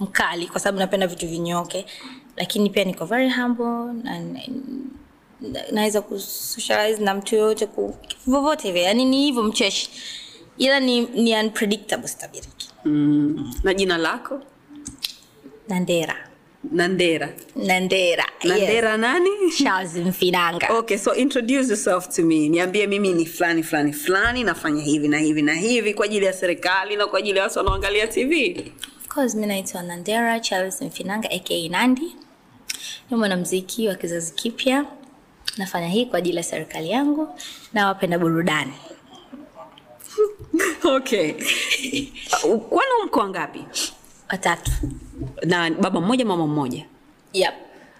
[0.00, 1.86] Mkali kwa sababu napenda vitu vinyoke.
[2.36, 7.68] Lakini pia niko very humble na na- naweza kusocialize na mtu yoyote
[8.26, 8.84] vovote vile.
[8.84, 9.90] Yani ni hivyo mcheshi.
[10.58, 12.70] Ila ni, ni unpredictable sitabiriki.
[12.84, 13.54] Mm.
[13.62, 14.40] Na jina lako?
[15.68, 16.28] nandera
[16.72, 17.28] Nandera.
[17.56, 19.30] nandera Nandera nani?
[19.64, 22.48] charles mfinanga Okay, so introduce yourself to me.
[22.48, 26.32] Niambie mimi ni fulani fulani fulani nafanya hivi na hivi na hivi kwa ajili ya
[26.32, 28.56] serikali na kwa ajili ya watu wanaoangalia TV.
[29.00, 32.16] of course mimi naitwa nandera charles mfinanga aka nandi
[33.10, 34.84] ni mwanamziki wa kizazi kipya
[35.56, 37.28] nafanya hii kwa ajili ya serikali yangu
[37.72, 38.72] na wapenda burudani
[40.84, 41.32] Okay.
[42.68, 43.64] Kwani mko wangapi?
[44.32, 44.70] watatu
[45.44, 46.86] Na baba mmoja mama mmoja.
[47.32, 47.54] yep.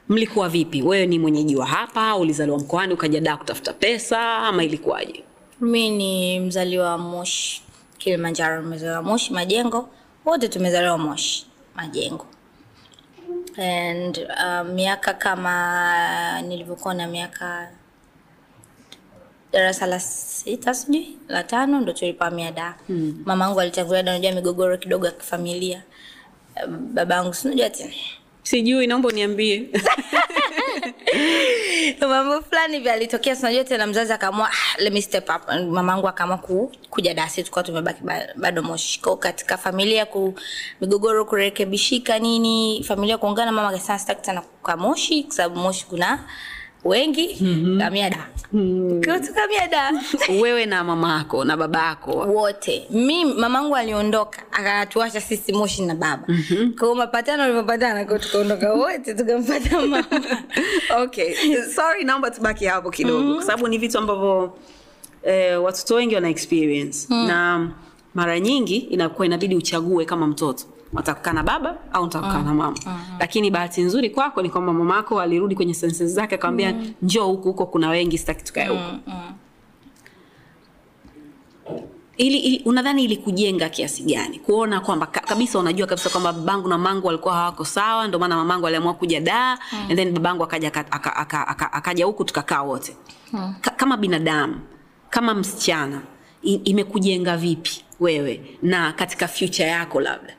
[0.09, 0.83] Mlikuwa vipi?
[0.83, 5.25] Wewe ni mwenyeji wa hapa, ulizaliwa mkoani ukaja Dar kutafuta pesa ama ilikuwaje?
[5.61, 7.63] mi ni mzaliwa wa moshi
[7.99, 9.89] kilimanjaro nimezaliwa moshi majengo
[10.25, 12.27] wote tumezaliwa moshi majengo
[13.59, 17.69] and uh, miaka kama nilivyokuwa na miaka
[19.53, 23.23] darasa la sita sijui la tano ndo tulipahamia da mm.
[23.27, 25.83] mama angu alitangulia da unajua migogoro kidogo ya kifamilia
[26.67, 27.93] Baba yangu sinajua tena
[28.47, 29.69] Sijui, naomba uniambie.
[32.09, 35.49] mambo fulani vya alitokea sinajua tena mzazi akaamua ah, let me step up.
[35.49, 38.03] Mamangu akaamua ku, kuja dasi tukawa tumebaki
[38.37, 40.35] bado moshi ko katika familia ku
[40.81, 46.19] migogoro kurekebishika nini familia kuungana mama akasema sitaki tena kukaa moshi kwa sababu moshi kuna
[46.87, 47.79] wengi mm-hmm.
[47.79, 48.27] kamia da.
[48.53, 49.71] Mm-hmm.
[49.71, 49.93] da.
[50.43, 52.11] Wewe na mama yako na baba yako.
[52.13, 52.87] wote.
[52.91, 56.25] Mi mamangu aliondoka akatuacha sisi moshi na baba.
[56.29, 56.73] Mm-hmm.
[56.73, 60.05] kwao mapatano alivyopatana kwao tukaondoka wote tukampata mama.
[60.99, 61.35] Okay.
[61.75, 63.35] Sorry naomba tubaki hapo kidogo.
[63.35, 64.59] Kwa sababu ni vitu ambavyo
[65.23, 67.15] eh, watoto wengi wana experience.
[67.15, 67.69] Na
[68.15, 72.77] mara nyingi inakuwa inabidi uchague kama mtoto watakukaa na baba au utakukaa na mama.
[73.21, 77.67] lakini bahati nzuri kwako ni kwamba mamako alirudi kwenye senses zake akamwambia njoo huku huko
[77.67, 78.83] kuna wengi sitaki tukae huko
[82.17, 84.39] ili, ili unadhani ili kujenga kiasi gani?
[84.39, 88.67] Kuona kwamba kabisa unajua kabisa kwamba babangu na mangu walikuwa hawako sawa ndio maana mamangu
[88.67, 89.79] aliamua kuja daa mm.
[89.91, 92.97] and then babangu akaja aka- aka- aka- aka- akaja huku tukakaa wote.
[93.33, 93.55] Mm.
[93.61, 94.61] Ka, kama binadamu
[95.11, 96.01] kama msichana
[96.43, 100.36] imekujenga vipi wewe na katika future yako labda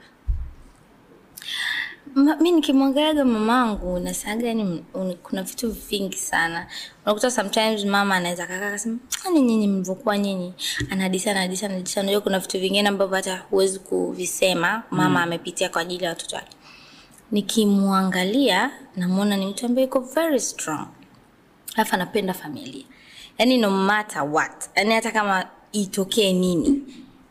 [2.18, 4.86] mi nikimwangaliaga mamangu nasaga yani
[5.24, 6.68] kuna vitu vingi sana.
[7.06, 10.54] Unakuta sometimes mama anaweza kakaa kasema ani nyinyi mlivyokuwa nyinyi.
[10.90, 16.04] Anadisa anadisa anadisa unajua kuna vitu vingine ambavyo hata huwezi kuvisema mama amepitia kwa ajili
[16.04, 16.58] ya watoto wake.
[17.32, 20.88] Nikimwangalia namwona ni mtu ambaye iko very strong.
[21.76, 22.86] Alafu anapenda familia.
[23.38, 24.70] Yani no matter what.
[24.76, 26.84] Yani hata kama itokee nini.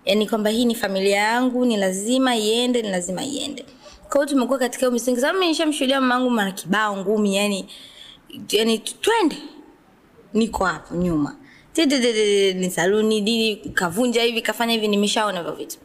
[0.05, 3.64] Yani kwamba hii ni familia yangu ni lazima iende ni lazima iende
[4.09, 5.21] kwa hiyo tumekuwa katika hiyo misingi.
[5.21, 7.69] Sababu mimi nishamshuhudia mamangu mara kibao ngumi yani
[8.51, 9.37] yani twende.
[10.35, 11.37] Niko hapo nyuma.
[12.55, 15.79] Ni saluni dili kavunja hivi kafanya hivi nimeshaona hivyo vitu.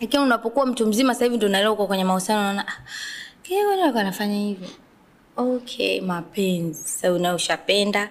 [0.00, 2.66] Lakini unapokuwa mtu mzima sasa hivi ndo unaelewa uko kwenye mahusiano unaona
[3.42, 4.68] kile kwani alikuwa anafanya hivi.
[5.36, 6.88] Okay mapenzi.
[6.88, 8.10] Sasa una ushapenda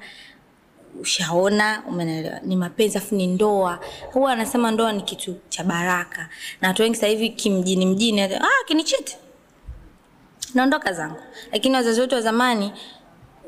[1.01, 2.39] ushaona umeelewa?
[2.39, 3.79] Ni mapenzi afu ni ndoa.
[4.13, 6.29] Huwa anasema ndoa ni kitu cha baraka.
[6.61, 9.17] Na watu wengi sasa hivi kimjini mjini ah kinichiti
[10.55, 11.19] naondoka zangu.
[11.51, 12.71] Lakini wazazi wetu wa zamani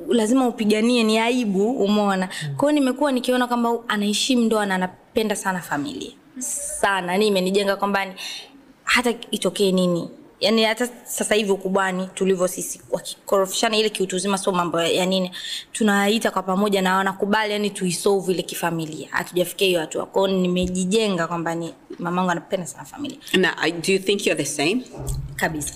[0.09, 2.29] lazima upiganie ni aibu umeona.
[2.57, 6.11] Kwa hiyo nimekuwa nikiona kwamba anaheshimu ndoa na anapenda sana familia.
[6.79, 7.11] Sana.
[7.11, 8.05] Yani imenijenga kwamba
[8.83, 10.09] hata itokee nini.
[10.39, 15.31] Yani hata sasa hivi ukubwani tulivyo sisi wakikorofishana ile kiutu uzima sio mambo ya nini.
[15.71, 19.07] Tunaita kwa pamoja na wanakubali yani tuisolve ile kifamilia.
[19.11, 20.05] Hatujafikia hiyo hatua.
[20.05, 23.17] Kwao nimejijenga kwamba ni mamangu anapenda sana familia.
[23.33, 24.81] Na uh, do you think you're the same?
[25.35, 25.73] Kabisa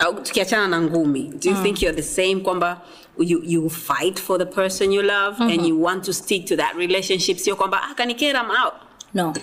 [0.00, 2.80] au tukiachana na ngumi do you think you're the same kwamba
[3.18, 6.74] you, you fight for the person you love and you want to stick to that
[6.76, 7.36] relationship?
[7.38, 8.74] Sio kwamba ah, kanikera I'm out.
[9.14, 9.34] No.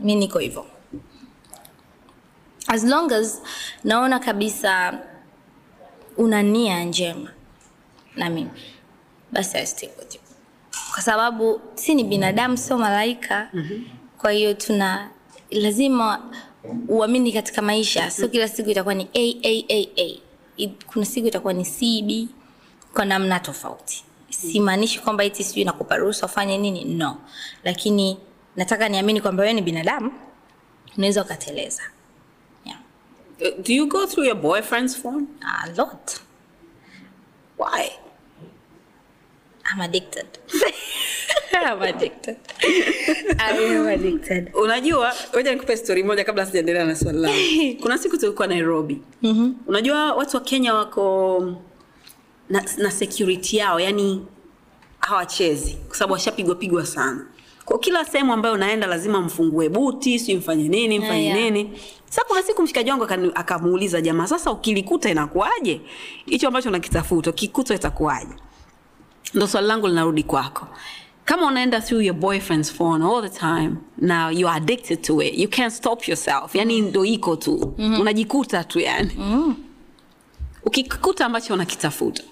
[0.00, 0.66] Mi niko hivyo.
[2.68, 3.40] As long as
[3.84, 4.98] naona kabisa
[6.16, 7.30] una nia njema
[8.16, 8.50] na mimi
[9.32, 10.20] basi I stick with you.
[10.94, 13.48] Kwa sababu si ni binadamu sio malaika.
[13.52, 13.84] Mm-hmm.
[14.18, 15.10] kwa hiyo tuna
[15.50, 16.22] lazima
[16.88, 19.88] uamini katika maisha sio kila siku itakuwa ni a a a
[20.58, 22.28] a kuna siku itakuwa ni cb
[22.94, 27.16] kwa namna tofauti simaanishi kwamba iti sijui nakupa ruhusa ufanye nini no
[27.64, 28.18] lakini
[28.56, 30.12] nataka niamini kwamba wewe ni binadamu
[30.96, 31.82] unaweza ukateleza
[32.64, 32.78] yeah.
[33.40, 35.26] Do you go through your boyfriend's phone?
[35.42, 36.20] a lot
[37.58, 37.90] Why?
[39.74, 40.26] I'm addicted
[41.52, 42.36] I'm addicted
[43.38, 47.36] I'm addicted Unajua, ngoja nikupe story moja kabla sijaendelea na swali langu.
[47.82, 49.02] Kuna siku tulikuwa Nairobi.
[49.22, 49.54] Mm-hmm.
[49.66, 51.42] Unajua watu wa Kenya wako
[52.50, 54.26] na, na security yao, yani
[55.00, 57.26] hawachezi kwa sababu washapigwa pigwa sana.
[57.64, 61.50] Kwa kila sehemu ambayo unaenda lazima mfungue buti, si mfanye nini, mfanye Ah, yeah.
[61.50, 61.80] nini.
[62.08, 63.04] Sasa kuna siku mshikaji wangu
[63.34, 65.80] akamuuliza jamaa, sasa ukilikuta inakuwaje?
[66.26, 68.34] Hicho ambacho unakitafuta, ukikuta itakuwaje?
[69.34, 70.66] Ndo swali langu linarudi kwako.
[71.24, 75.48] Kama unaenda through your boyfriend's phone all the time now youare addicted to it you
[75.48, 76.54] can't stop yourself.
[76.54, 77.74] Yani ndo iko tu.
[77.78, 78.00] Mm-hmm.
[78.00, 79.14] unajikuta tu yani.
[79.18, 79.56] Mm.
[80.64, 82.22] ukikuta ambacho unakitafuta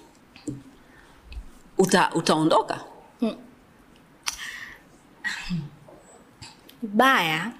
[1.77, 2.81] uta, utaondoka?
[6.81, 7.51] Baya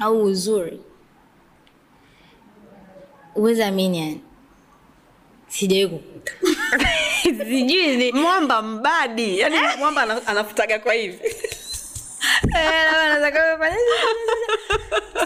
[0.00, 0.80] au uzuri
[3.34, 4.20] uwezi amini yani.
[5.48, 6.32] Sijawai kukuta
[7.48, 9.38] sijui ni mwamba mbadi.
[9.38, 11.18] Yani mwamba anafutaga kwa hivi.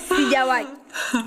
[0.09, 0.66] Sijawahi.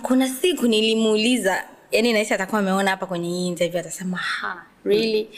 [0.01, 5.29] Kuna siku nilimuuliza yani nahisi atakuwa ameona hapa kwenye hii interview atasema ha really?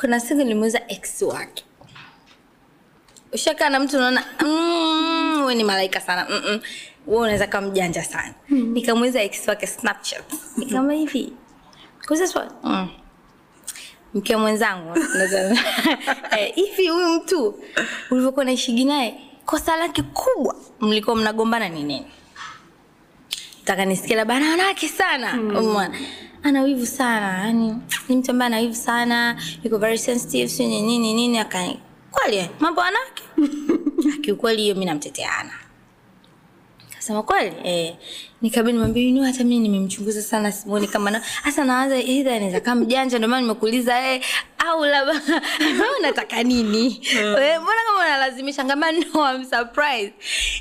[0.00, 1.64] Kuna siku nilimuuliza ex wake.
[3.32, 6.60] Ushakaa na mtu unaona mm, we ni malaika sana Mm-mm.
[7.06, 8.34] we unaweza kama mjanja sana.
[8.48, 10.24] Nikamuuliza ex wake snapchat.
[10.56, 11.32] Nikama hivi.
[12.08, 12.88] Kusaswa mm.
[14.14, 14.98] Mke mwenzangu
[16.38, 17.60] Eh, hivi huyu mtu
[18.10, 22.06] ulivyokuwa naishigi naye kosa lake kubwa mlikuwa mnagombana ni nini?
[23.64, 25.32] Taka nisikia labda ana wanawake sana.
[25.40, 25.98] Umeona?
[26.44, 27.74] ana wivu sana yani
[28.08, 31.74] ni mtu ambaye ana wivu sana yuko very sensitive si nini nini nini aka
[32.10, 34.18] kweli mambo anake wanawake?
[34.22, 35.52] Kiukweli hiyo mi namteteana.
[36.94, 37.96] Kasema kweli eh,
[38.44, 42.80] nikabidi nimwambie "You hata mimi nimemchunguza sana simuoni kama na hasa nawaza either anaweza kama
[42.80, 44.22] mjanja ndio maana nimekuuliza eh,
[44.58, 45.20] au labda
[45.98, 47.00] unataka nini?
[47.16, 48.64] Wewe, mbona kama unalazimisha?
[48.64, 50.12] Ngama no I'm surprised.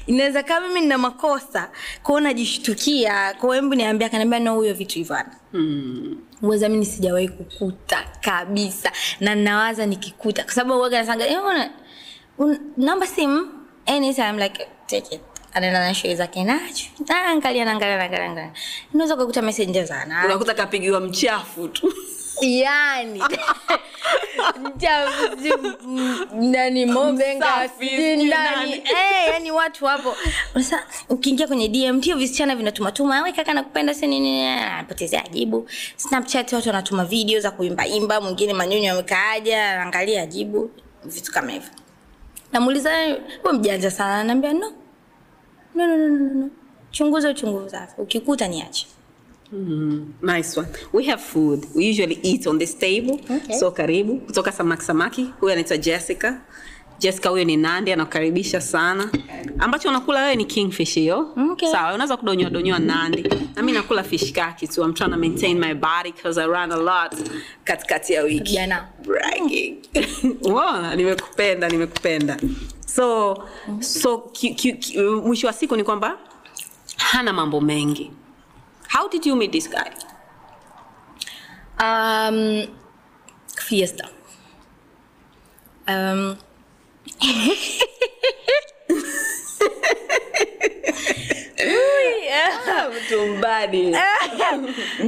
[0.07, 1.71] Inaweza kama mimi nina makosa
[2.03, 5.17] kwao najishtukia kwao, hebu niambia akaniambia no huyo vitu hivyo
[5.51, 6.17] hmm.
[6.41, 11.69] uweza mimi sijawahi kukuta kabisa na nawaza nikikuta kwa sababu uwaga nasanga "Eh, una-
[12.37, 13.47] un- namba simu?
[13.85, 15.21] Anytime like take it
[15.53, 18.51] anaenda na shughuli zake nacho naangalia naangalia naangalia naangalia
[18.93, 21.93] unaweza kukuta message sana unakuta kapigiwa mchafu tu.
[22.41, 23.23] Yaani.
[24.63, 25.37] Mchafu,
[26.35, 27.69] nani mobenga
[28.29, 28.73] nani.
[28.73, 30.15] Eh, yani watu hapo.
[30.53, 34.45] Sasa ukiingia kwenye dm tio visichana vinatumatuma wewe kaka nakupenda si nini?
[34.47, 35.69] Anapotezea ajibu.
[35.95, 40.71] Snapchat watu wanatuma video za kuimbaimba mwingine manyonyo amekaaja anaangalia ajibu.
[41.05, 41.69] Vitu kama hivyo.
[42.51, 43.21] Namuuliza wewe
[43.53, 44.15] mjanja sana?
[44.19, 44.73] Anaambia no
[45.75, 46.49] no no no no no
[46.91, 48.87] chunguza uchunguza ukikuta niache
[50.21, 50.67] nice one.
[50.91, 51.67] We have food.
[51.75, 53.19] We usually eat on this table.
[53.29, 53.53] Okay.
[53.59, 54.19] so karibu.
[54.25, 55.33] Kutoka samaki samaki.
[55.39, 56.33] Huyu anaitwa jessica.
[56.99, 59.09] Jessica huyo ni nandi anakaribisha sana.
[59.59, 61.33] Ambacho unakula wewe ni kingfish hiyo.
[61.51, 61.71] Okay.
[61.71, 63.21] sawa unaweza kudonyoa donyoa nandi.
[63.55, 64.83] Na mimi nakula fish kaki tu.
[64.83, 67.17] I'm trying to maintain my body because i run a lot
[67.63, 68.53] katikati ya wiki.
[68.53, 68.87] Jana.
[69.05, 69.75] bragging.
[70.45, 70.95] Umeona?
[70.95, 72.37] nimekupenda nimekupenda
[72.95, 73.35] so
[73.79, 76.17] so ki, ki, ki, mwisho wa siku ni kwamba
[76.97, 78.11] hana mambo mengi
[78.93, 79.89] how did you meet this guy
[81.79, 82.67] Um,
[83.57, 84.07] fiesta.
[85.87, 86.37] Um.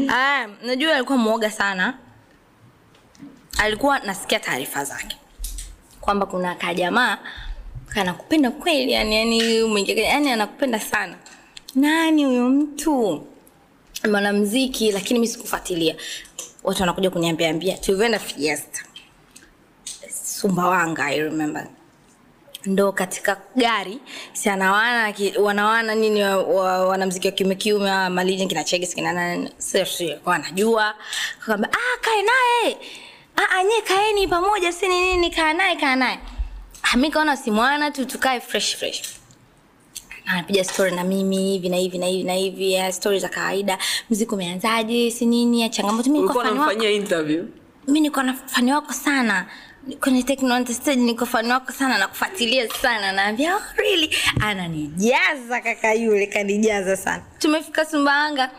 [0.10, 1.94] Ah, najua alikuwa mwoga sana
[3.58, 5.18] alikuwa nasikia taarifa zake
[6.02, 7.18] kwamba kuna kajamaa
[7.96, 11.16] kanakupenda kweli yani yani yani anakupenda sana.
[11.76, 13.28] Nani huyo mtu?
[14.12, 15.96] Mwanamuziki, lakini mimi sikufuatilia.
[16.64, 18.84] Watu wanakuja kuniambia ambia tulivyoenda fiesta.
[20.24, 21.68] Sumbawanga i remember.
[22.66, 24.00] Ndo katika gari
[24.34, 29.14] si anawana wanawana nini wa, wa, wanamziki wa kiume kiume wa malija kina chege kina
[29.14, 30.94] nani sisi wanajua
[31.40, 32.78] kakwambia ah kae naye.
[33.36, 36.20] Ah anye kaeni pamoja si nini kaa naye kaa naye
[36.94, 39.02] Ah, mi kaona si mwana tu tukae fresh fresh.
[40.26, 43.78] Anapiga story na mimi hivi na hivi na hivi na hivi ya story za kawaida.
[44.10, 46.10] Muziki umeanzaje si nini changamoto.
[46.10, 47.46] Mimi wako unamfanyia interview?
[47.88, 49.46] Mimi niko na fani wako sana.
[50.00, 53.12] Kwenye Techno stage niko fani wako sana na kufuatilia sana.
[53.12, 54.16] Naambia oh, really?
[54.42, 57.24] Ananijaza kaka yule kanijaza sana.
[57.40, 58.52] Tumefika Sumbawanga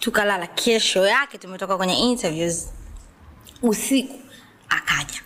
[0.00, 0.46] tukalala.
[0.46, 2.68] Kesho yake tumetoka kwenye interviews.
[3.62, 4.18] Usiku
[4.68, 5.20] akaja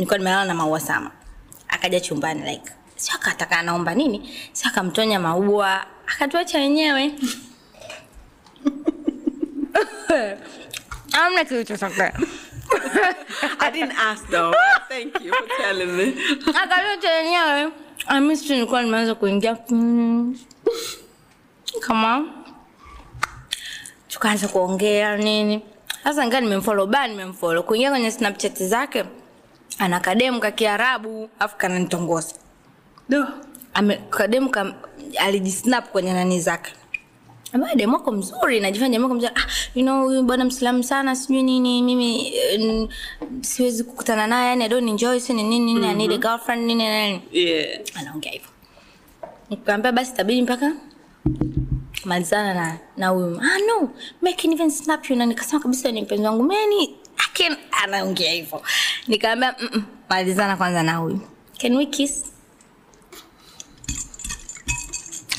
[0.00, 1.10] nilikuwa nimelala na maua sama
[1.68, 4.30] akaja chumbani like sio akataka anaomba nini?
[4.52, 5.86] Sio akamtonya maua.
[6.06, 7.12] Akatuacha wenyewe.
[11.12, 12.12] Amna kilichotokea
[13.60, 14.54] I didn't ask though.
[14.88, 16.14] Thank you for telling me.
[16.54, 17.70] akatuacha wenyewe.
[18.46, 19.56] Tu nilikuwa nimeanza kuingia.
[21.80, 22.24] Kama
[24.08, 25.60] tukaanza kuongea nini.
[26.04, 27.62] Sasa ngaa nimemfollow ba nimemfollow.
[27.62, 29.04] Kuingia kwenye snapchat zake
[29.80, 32.34] ana kademu ka kiarabu afu kananitongoza
[33.08, 33.24] do.
[33.74, 34.74] Ame- kademu ka,
[35.18, 36.72] alijisnap kwenye nani zake.
[37.52, 39.32] Ambaye demu wako mzuri najifanya demu wako mzuri.
[39.36, 42.88] Ah, you know huyu bwana mslamu sana sijui nini mimi eh, n-
[43.40, 46.62] siwezi kukutana naye yani i don't enjoy si ni nini nini i need a girlfriend
[46.66, 47.80] nini nini Yeah.
[47.94, 48.48] anaongea hivyo.
[49.50, 50.72] Nikamwambia basi tabidi mpaka
[52.04, 53.40] malizana na na huyu.
[53.40, 53.90] Ah no
[54.22, 55.16] make even snap you.
[55.16, 58.62] Na nikasema kabisa ni mpenzi wangu meni akin anaongea hivyo.
[59.08, 61.20] Nikamwambia mm -mm, malizana kwanza na huyu.
[61.60, 62.24] Can we kiss?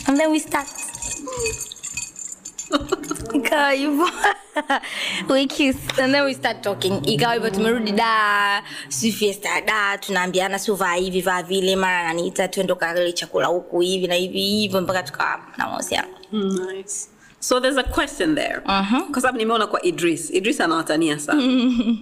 [0.08, 0.68] And then we start.
[3.34, 4.10] Ikawa hivyo.
[5.30, 5.78] We kiss.
[6.00, 7.02] And then we start talking.
[7.06, 12.48] Ikawa hivyo tumerudi da si fiesta da tunaambiana si vaa hivi vaa vile mara ananiita
[12.48, 16.08] twende kale chakula huku hivi na hivi hivyo mpaka tukawa na mahusiano.
[16.32, 17.08] Nice.
[17.42, 18.62] So there's a question there.
[18.66, 19.12] Mhm.
[19.12, 20.30] Kwa sababu nimeona kwa Idris.
[20.30, 21.42] Idris anawatania sana.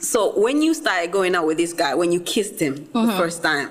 [0.00, 3.42] So when you started going out with this guy, when you kissed him the first
[3.42, 3.68] time,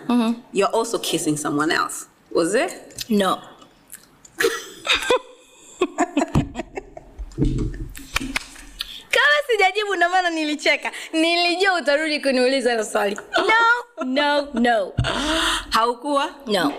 [0.53, 2.07] you're also kissing someone else.
[2.31, 2.71] Was it?
[3.09, 3.37] no
[9.09, 14.93] kama sijajibu maana nilicheka nilijua utarudi kuniuliza hilo swali no no no
[15.69, 16.29] Haukuwa?
[16.47, 16.73] no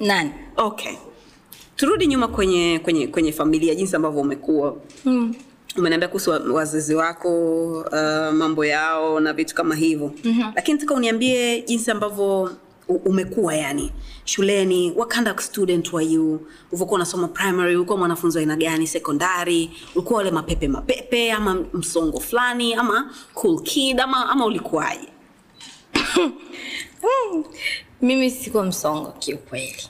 [0.00, 0.94] nani Okay.
[1.76, 4.76] Turudi nyuma kwenye kwenye kwenye familia jinsi ambavyo umekuwa.
[5.04, 5.34] mm.
[5.78, 10.52] umeniambia kuhusu wazazi wako uh, mambo yao na vitu kama hivyo mm-hmm.
[10.54, 12.50] lakini nataka uniambie jinsi ambavyo
[12.88, 13.92] umekuwa yani
[14.24, 18.86] shuleni what kind of student were you ulivyokuwa unasoma primary ulikuwa mwanafunzi wa aina gani
[18.86, 25.08] sekondari ulikuwa wale mapepe mapepe ama msongo fulani ama cool kid ama ama ulikuwaje
[28.02, 29.82] mimi siko msongo kiukweli.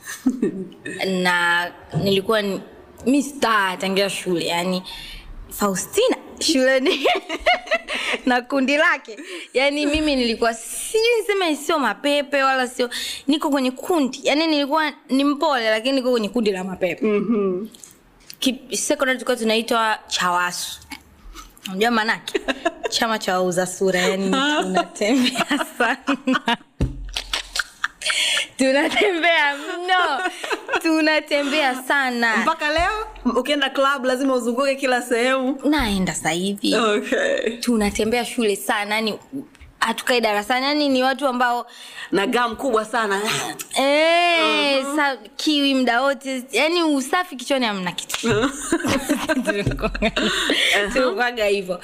[1.22, 1.72] Na
[2.04, 2.60] nilikuwa ni-
[3.06, 4.82] mi star tangia shule yani
[5.50, 7.06] faustina shuleni.
[8.26, 9.18] Na kundi lake.
[9.54, 12.90] Yani mimi nilikuwa sijui niseme sio mapepe wala sio
[13.26, 14.20] niko kwenye kundi.
[14.22, 17.06] Yani nilikuwa ni mpole lakini niko kwenye kundi la mapepe.
[17.06, 17.68] Mm-hmm.
[18.38, 18.60] Ki-
[19.12, 20.80] tulikuwa tunaitwa chawasu.
[21.68, 22.40] Unajua maanake?
[22.90, 24.30] Chama cha wauza sura yani
[24.62, 26.56] tunatembea sana
[28.56, 30.20] tunatembea mno.
[30.82, 32.36] Tunatembea sana.
[32.36, 35.58] Mpaka leo ukienda club lazima uzunguke kila sehemu.
[35.64, 37.56] Naenda sahivi okay.
[37.56, 39.18] tunatembea shule sana yani
[39.80, 41.66] hatukai darasani yani ni watu ambao
[42.12, 43.20] na gam kubwa sana.
[43.78, 46.44] Eh, sa kiwi mda wote.
[46.52, 48.28] Yani usafi kichwani amna kitu.
[50.92, 51.80] Tulikuwaga hivyo.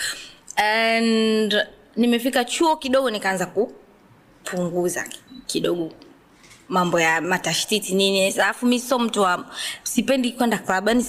[0.56, 1.54] And
[1.96, 5.08] nimefika chuo kidogo nikaanza kupunguza
[5.46, 5.92] kidogo
[6.72, 8.26] mambo ya matashtiti nini.
[8.32, 9.46] Alafu mi sio mtu wa
[9.82, 11.04] sipendi kwenda club yani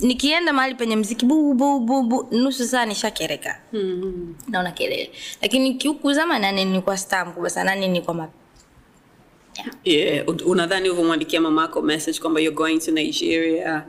[0.00, 3.60] nikienda mahali penye mziki bu bu bu bu nusu saa nishakereka.
[3.72, 4.34] Mm-hmm.
[4.48, 5.10] naona kelele.
[5.42, 8.28] Lakini kiuku zama nane nilikuwa star mkubwa sana nane nilikuwa ma
[9.56, 9.70] yeah.
[9.84, 13.84] Yeah, unadhani uvyomwandikia mama yako message kwamba you're going to nigeria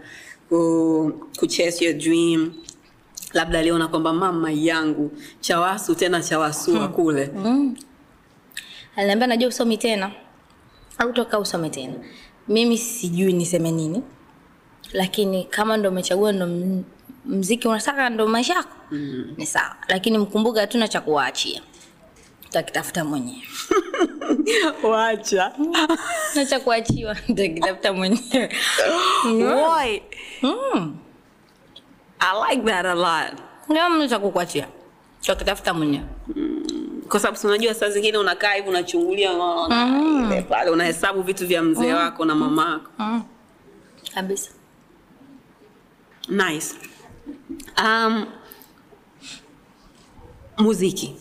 [0.49, 2.53] ku, ku chase your dream?
[3.33, 7.29] Labda aliona kwamba mama yangu chawasu tena chawasua kule.
[8.95, 10.11] Aliniambia najua usomi tena
[10.99, 11.93] au toka usome tena.
[12.47, 14.03] Mimi sijui niseme nini
[14.93, 16.47] lakini kama ndo umechagua ndo
[17.25, 18.75] mziki unataka ndo maisha yako.
[18.91, 19.33] Mm.
[19.37, 19.75] ni sawa.
[19.87, 21.61] Lakini mkumbuke hatuna cha kuwaachia.
[22.47, 23.43] Utakitafuta mwenyewe.
[24.91, 25.53] Wacha.
[26.35, 27.15] Na cha kuachiwa.
[27.29, 28.55] Utakitafuta mwenyewe.
[30.43, 30.97] Mm.
[32.19, 33.41] i like that a lot.
[33.69, 34.67] Ndio mna kukuachia.
[35.23, 36.03] Utakitafuta mwenyewe
[37.09, 40.23] kwa sababu si unajua saa zingine unakaa hivi unachungulia mm.
[40.31, 42.91] ile pale unahesabu vitu vya mzee wako na mama yako.
[42.99, 43.23] Mm.
[44.13, 44.49] kabisa.
[46.29, 46.75] Nice.
[47.83, 48.25] Um,
[50.57, 51.15] muziki.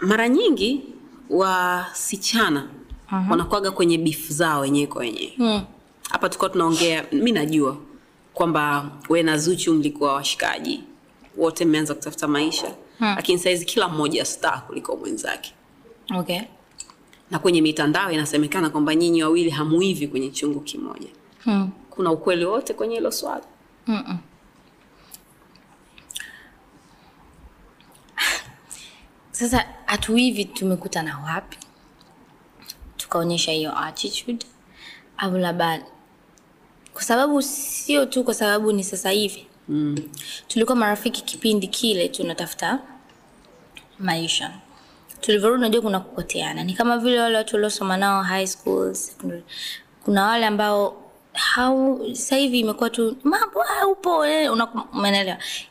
[0.00, 0.84] Mara nyingi
[1.30, 2.68] wasichana
[3.10, 3.30] mm-hmm.
[3.30, 5.32] wanakwaga kwenye bifu zao wenyewe kwa wenyewe.
[5.38, 5.62] Mm.
[6.10, 7.76] hapa tulikuwa tunaongea mi najua
[8.34, 10.84] kwamba we na zuchu mlikuwa washikaji.
[11.36, 13.14] Wote mmeanza kutafuta maisha hmm.
[13.16, 15.54] lakini sahizi kila mmoja star kuliko mwenzake
[16.16, 16.40] Okay.
[17.30, 21.08] na kwenye mitandao inasemekana kwamba nyinyi wawili hamuivi kwenye chungu kimoja
[21.44, 21.70] Hmm.
[21.90, 23.44] kuna ukweli wote kwenye hilo swala
[23.86, 24.18] Mm-mm.
[29.32, 31.58] Sasa hatu hivi tumekutana wapi
[32.96, 34.46] tukaonyesha hiyo attitude
[35.18, 35.82] au labda
[36.92, 39.96] kwa sababu sio tu kwa sababu ni sasa hivi mm.
[40.48, 42.78] tulikuwa marafiki kipindi kile tunatafuta
[43.98, 44.50] maisha.
[45.20, 46.64] Tulivyorudi unajua kuna kupoteana.
[46.64, 48.94] Ni kama vile wale watu waliosoma nao high school
[50.04, 51.02] kuna wale ambao
[51.32, 54.50] hau hivi imekuwa tu mambo upo eh,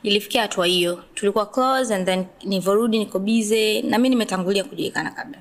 [0.03, 1.03] ilifikia hatua hiyo.
[1.13, 3.81] Tulikuwa close and then nilivyorudi niko busy.
[3.81, 5.37] Na mimi nimetangulia kujulikana kabla.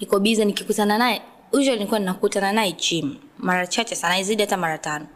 [0.00, 1.22] Niko busy nikikutana naye.
[1.52, 3.16] Usually nilikuwa ninakutana naye gym.
[3.38, 5.06] Mara chache sana izidi hata mara tano.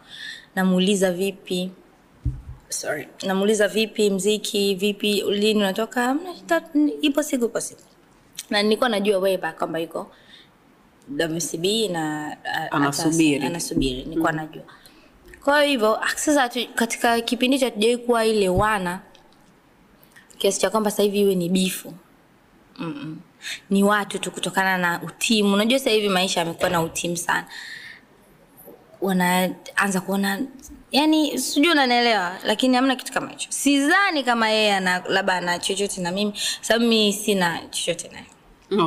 [0.54, 1.70] Namuuliza vipi
[2.68, 3.08] sorry.
[3.26, 6.02] Namuuliza vipi mziki vipi lini unatoka?
[6.02, 6.62] "Hamna shida,
[7.00, 7.80] ipo siku ipo siku.
[8.50, 10.12] Na nilikuwa najua way back kwamba yuko
[11.18, 14.04] WCB na a- Anasubiri.
[14.04, 14.62] nilikuwa najua.
[15.44, 19.00] Kwa hivyo ah, sasa katika kipindi cha hatujawai kuwa ile wana
[20.38, 21.94] kiasi cha kwamba sasa hivi iwe ni bifu.
[22.78, 23.18] Mm-mm.
[23.70, 25.54] ni watu tu kutokana na utimu.
[25.54, 27.46] Unajua sasa hivi maisha yamekuwa na utimu sana
[29.00, 30.40] wanaanza kuona
[30.92, 33.46] yani sijui unanielewa lakini hamna kitu kama hicho.
[33.50, 38.24] Sidhani kama yeye ana labda ana chochote na mimi sababu mi sina chochote naye.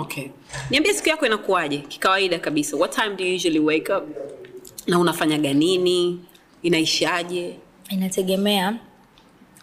[0.01, 0.27] Okay.
[0.69, 2.77] Niambie siku yako inakuwaje kikawaida kabisa.
[2.77, 4.03] What time do you usually wake up?
[4.87, 6.19] Na unafanyaga nini?
[6.61, 7.55] Inaishaje?
[7.89, 8.75] Inategemea.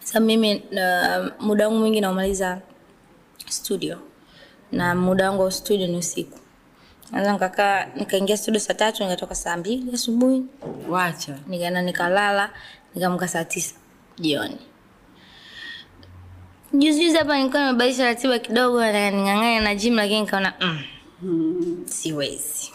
[0.05, 2.61] Sababu mimi uh, muda wangu mwingi naumaliza
[3.49, 3.99] studio.
[4.73, 6.38] Na muda wangu wa studio ni usiku
[7.13, 10.43] naweza nikakaa nikaingia studio saa tatu nikatoka saa mbili asubuhi.
[10.89, 11.39] Wacha.
[11.47, 12.51] Nikaenda nikalala
[12.95, 13.75] nikamka saa tisa
[14.19, 14.59] jioni.
[16.73, 20.53] Juzijuzi hapa nilikuwa nimebadilisha ratiba kidogo na ning'ang'ana na gym lakini nikaona
[21.23, 22.73] mm, siwezi.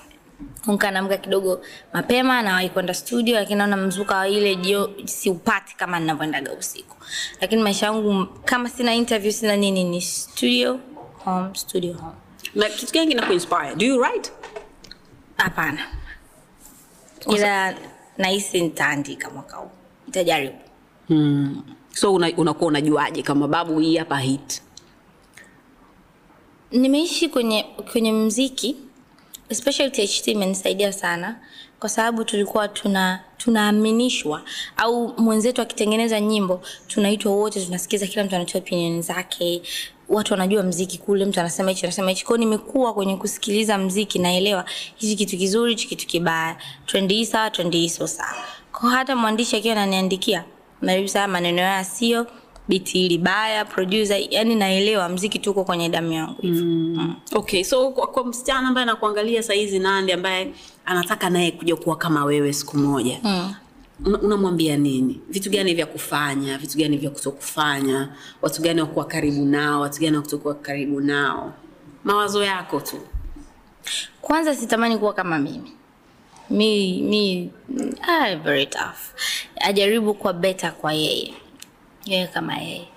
[0.67, 1.61] Nkaamka kidogo
[1.93, 6.95] mapema nawahi kwenda studio lakini naona mzuka wa ile jio siupati kama ninavyoendaga usiku.
[7.41, 10.79] Lakini maisha yangu kama sina interview sina nini ni studio
[11.25, 12.15] home studio home
[12.55, 14.31] na kitu gani kinakuinspire do you write?
[15.37, 15.87] Hapana.
[17.35, 17.75] Ila
[18.17, 19.69] nahisi nitaandika mwaka huu.
[20.07, 20.55] Nitajaribu.
[21.07, 21.63] Hmm.
[21.93, 24.61] so una- unajuaje kama babu hii hapa hit?
[26.71, 28.75] Nimeishi kwenye kwenye mziki
[29.49, 31.39] especially THT imenisaidia sana.
[31.79, 34.41] Kwa sababu tulikuwa tuna tunaaminishwa.
[34.77, 39.61] Au mwenzetu akitengeneza nyimbo tunaitwa wote tunasikiza kila mtu anatoa opinion zake
[40.13, 42.25] watu wanajua mziki kule mtu anasema hichi anasema hichi.
[42.25, 46.57] Kwao nimekuwa kwenye kusikiliza mziki naelewa hichi kitu kizuri hichi kitu kibaya.
[46.85, 48.33] Trendi hii sawa trendi hii sio sawa.
[48.71, 50.43] Kwa hata mwandishi akiwa ananiandikia
[50.81, 52.27] Maribu saa maneno haya sio
[52.67, 57.15] biti hili baya producer yani naelewa mziki tuko kwenye damu yangu hivyo mm.
[57.35, 60.53] okay so kwa, kwa msichana ambaye anakuangalia saizi nandi ambaye
[60.85, 63.53] anataka naye kuja kuwa kama wewe siku moja Mm.
[64.05, 65.21] Una- unamwambia nini?
[65.29, 66.57] Vitu gani vya kufanya?
[66.57, 68.15] Vitu gani vya kutokufanya?
[68.41, 69.81] Watu gani wakuwa karibu nao?
[69.81, 71.53] Watu gani wakutokuwa karibu nao?
[72.03, 73.01] Mawazo yako tu.
[74.21, 75.71] Kwanza sitamani kuwa kama mimi.
[76.49, 77.51] Mi mi
[78.01, 78.97] ah, very tough.
[79.61, 81.33] Ajaribu kuwa beta kwa yeye.
[82.05, 82.87] Yeye kama yeye.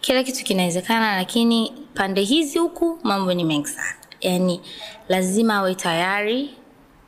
[0.00, 3.94] Kila kitu kinawezekana lakini pande hizi huku mambo ni mengi sana.
[4.20, 4.60] Yaani
[5.08, 6.50] lazima awe tayari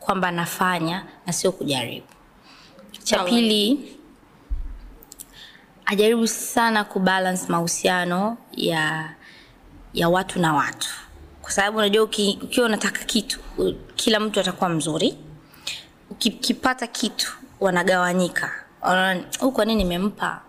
[0.01, 2.07] kwamba nafanya na sio kujaribu
[3.07, 3.97] cha pili
[5.85, 9.11] ajaribu sana kubalance mahusiano ya
[9.95, 10.89] ya watu na watu.
[11.43, 13.41] Kwa sababu unajua uki- ukiwa unataka kitu
[13.97, 15.19] kila mtu atakuwa mzuri.
[16.11, 18.53] Ukipata kitu wanagawanyika.
[19.41, 20.43] "Huyu kwa nini nimempa?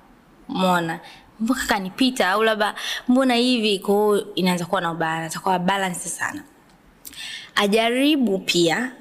[0.47, 0.99] Mona
[1.39, 2.76] mpaka kanipita au labda
[3.08, 3.80] mbona hivi?
[3.80, 6.43] Kwa hiyo inaanza kuwa na ubaya atakuwa balance sana.
[7.55, 8.91] Ajaribu pia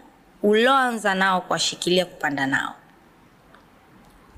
[0.43, 2.75] ulioanza nao kuwashikilia kupanda nao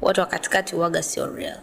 [0.01, 1.61] watu wa katikati uwaga sio real.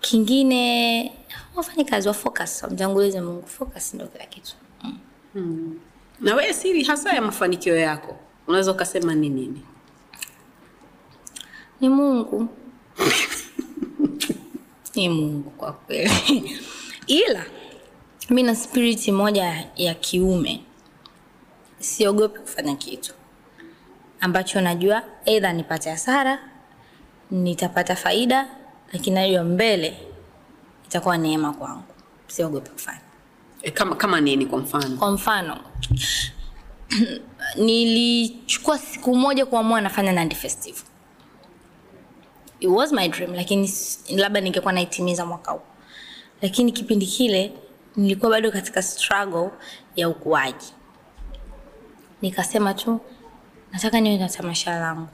[0.00, 1.12] Kingine
[1.54, 4.54] wafanye kazi wa focus wamtangulize mungu focus ndio kila kitu.
[6.20, 9.62] Na wewe siri hasa ya mafanikio yako unaweza ukasema ni nini?
[11.80, 12.48] Ni mungu.
[14.94, 16.60] Ni mungu kwa kweli.
[17.06, 17.44] Ila
[18.30, 20.62] mi na spiriti moja ya kiume
[21.78, 23.14] siogopi kufanya kitu
[24.20, 26.38] ambacho najua eidha nipate hasara
[27.30, 28.46] nitapata faida
[28.92, 29.96] lakini najua mbele
[30.86, 31.84] itakuwa neema kwangu
[32.26, 33.00] siogope kufanya
[33.62, 35.58] E, kama, kama nini kwa mfano kwa mfano
[37.66, 40.82] nilichukua siku moja kuamua nafanya Nandi Festival.
[42.60, 43.72] It was my dream, lakini
[44.16, 45.60] labda ningekuwa naitimiza mwaka huu,
[46.42, 47.52] lakini kipindi kile
[47.96, 49.50] nilikuwa bado katika struggle
[49.96, 50.72] ya ukuaji.
[52.22, 53.00] Nikasema tu
[53.76, 55.08] nataka niwe na tamasha langu,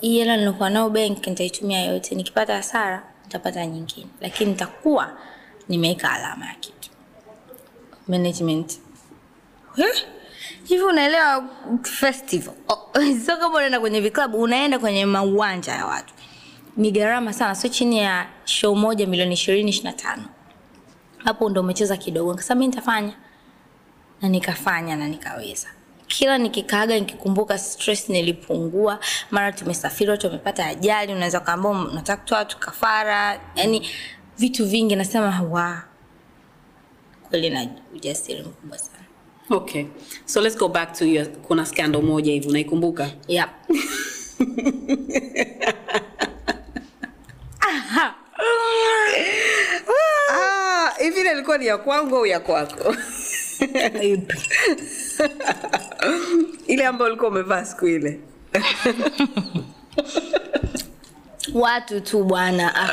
[0.00, 5.18] hii hela nilikuwa nayo bank nitaitumia yote, nikipata hasara nitapata nyingine, lakini nitakuwa
[5.68, 6.90] nimeweka alama ya kitu.
[8.08, 8.80] Management.
[10.64, 11.44] Hivi unaelewa
[11.82, 12.54] festival?
[12.68, 12.88] Oh,
[13.24, 16.14] sio kama unaenda kwenye viklabu unaenda kwenye mauwanja ya watu.
[16.76, 20.24] Ni gharama sana sio chini ya show moja milioni ishirini ishirini na tano.
[21.18, 22.30] Hapo ndo umecheza kidogo.
[22.32, 23.12] Nikasema mi nitafanya.
[24.22, 25.68] Na nikafanya na nikaweza
[26.06, 28.98] kila nikikaaga nikikumbuka stress nilipungua
[29.30, 33.88] mara tumesafiri watu wamepata ajali unaweza ukaambia unataka kutoa watu kafara yani
[34.38, 35.82] vitu vingi nasema wa
[37.30, 39.04] kweli na ujasiri mkubwa sana.
[39.50, 39.84] Okay.
[40.24, 43.10] So let's go back to your, kuna scandal moja hivi unaikumbuka?
[43.28, 43.48] Yep.
[50.30, 52.94] Ah, hivi ilikuwa ni ya kwangu au ya kwako
[56.66, 58.20] ile ambayo ulikuwa umevaa siku ile.
[61.54, 62.90] Watu tu bwana.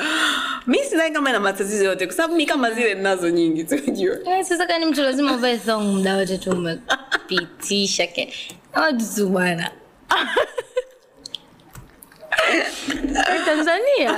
[0.68, 4.45] Mi sidhani kama ina matatizo yote kwa sababu mi kama zile ninazo nyingi tunajua Eh,
[4.68, 8.34] kani mtu lazima uvae thong mda wote tu umepitisha ke.
[8.76, 9.72] Watu tu bwana
[13.46, 14.12] tanzania?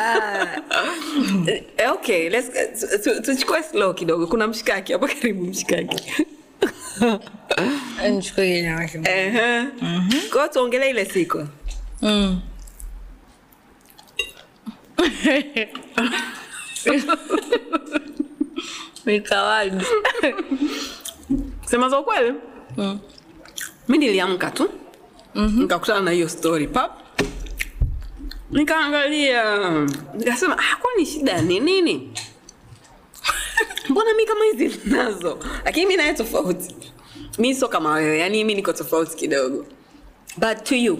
[1.47, 2.49] Eh, okay let's
[2.79, 4.27] tu- tu- tuchukue slow kidogo.
[4.27, 6.13] Kuna mshikaki hapo karibu mshikaki.
[9.09, 9.63] Ehe.
[10.33, 11.47] kwa tuongelee ile siku.
[12.01, 12.41] Mm.
[19.05, 19.85] Mikawadi.
[21.65, 22.33] sema za ukweli?
[23.87, 24.69] Mi niliamka tu.
[25.35, 26.67] Nikakutana na hiyo story.
[26.67, 26.91] Pap
[28.55, 29.59] nikaangalia.
[30.13, 32.09] Nikasema ah, kwani shida ni nini
[33.89, 36.75] mbona mi kama hizi nazo lakini mi naye tofauti.
[37.37, 39.65] Mi sio kama wewe yani mi niko tofauti kidogo.
[40.37, 40.99] But to you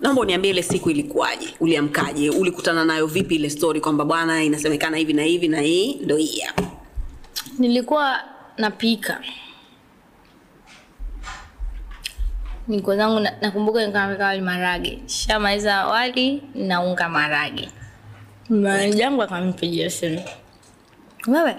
[0.00, 1.54] naomba uniambie ile siku ilikuwaje?
[1.60, 2.30] Uliamkaje?
[2.30, 6.40] Ulikutana nayo vipi ile story kwamba bwana inasemekana hivi na hivi na hii ndo hii
[6.40, 6.62] hapa?
[7.58, 8.20] Nilikuwa
[8.56, 9.20] napika
[12.68, 14.98] niko zangu nakumbuka nilikuwa napika wali marage.
[15.06, 17.68] Shamaliza wali naunga marage.
[18.48, 20.22] Manaja wangu akampigia simu.
[21.26, 21.56] Wewe?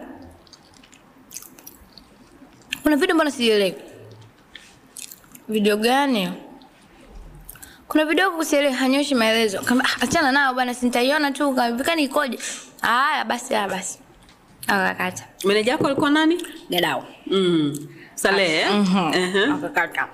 [2.84, 3.76] Kuna video mbona sielewi?
[5.49, 6.30] Video gani?
[7.88, 9.62] Kuna video kusielewi hanyoshi maelezo.
[9.62, 11.53] Kama "Ah, achana nao bwana sintaiona tu.
[11.55, 12.39] Kavikani ikoje?
[12.82, 13.99] Haya basi haya basi.
[14.68, 15.24] Akakata.
[15.45, 16.38] Meneja wako alikuwa nani?
[16.70, 17.05] Gadao.
[17.28, 17.88] Mm.
[18.16, 19.53] Saleh uh -huh.
[19.55, 20.07] akakata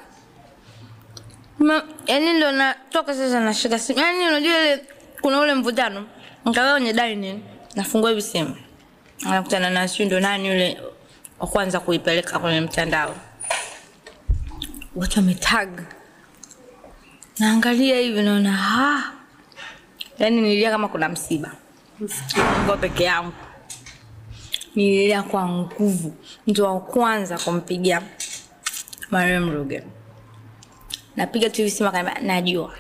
[1.59, 3.99] Ma- yani ndo natoka sasa nashika simu.
[3.99, 4.85] Yaani unajua ile
[5.21, 6.07] kuna ule mvutano.
[6.45, 7.39] Nikawa kwenye dining
[7.75, 8.55] nafungua hivi simu.
[9.25, 10.81] Anakutana na sio ndo nani yule
[11.39, 13.15] wa kwanza kuipeleka kwenye mtandao.
[14.95, 15.69] Watu wametag.
[17.39, 19.11] Naangalia hivi naona ha?
[20.19, 21.51] Yaani nilia kama kuna msiba.
[21.99, 23.33] Niko peke yangu.
[24.75, 26.15] Nililia kwa nguvu.
[26.47, 28.01] Mtu wa kwanza kumpigia
[29.11, 29.83] Mariam Ruge
[31.15, 32.73] napiga tu hivi simu akaniambia najua.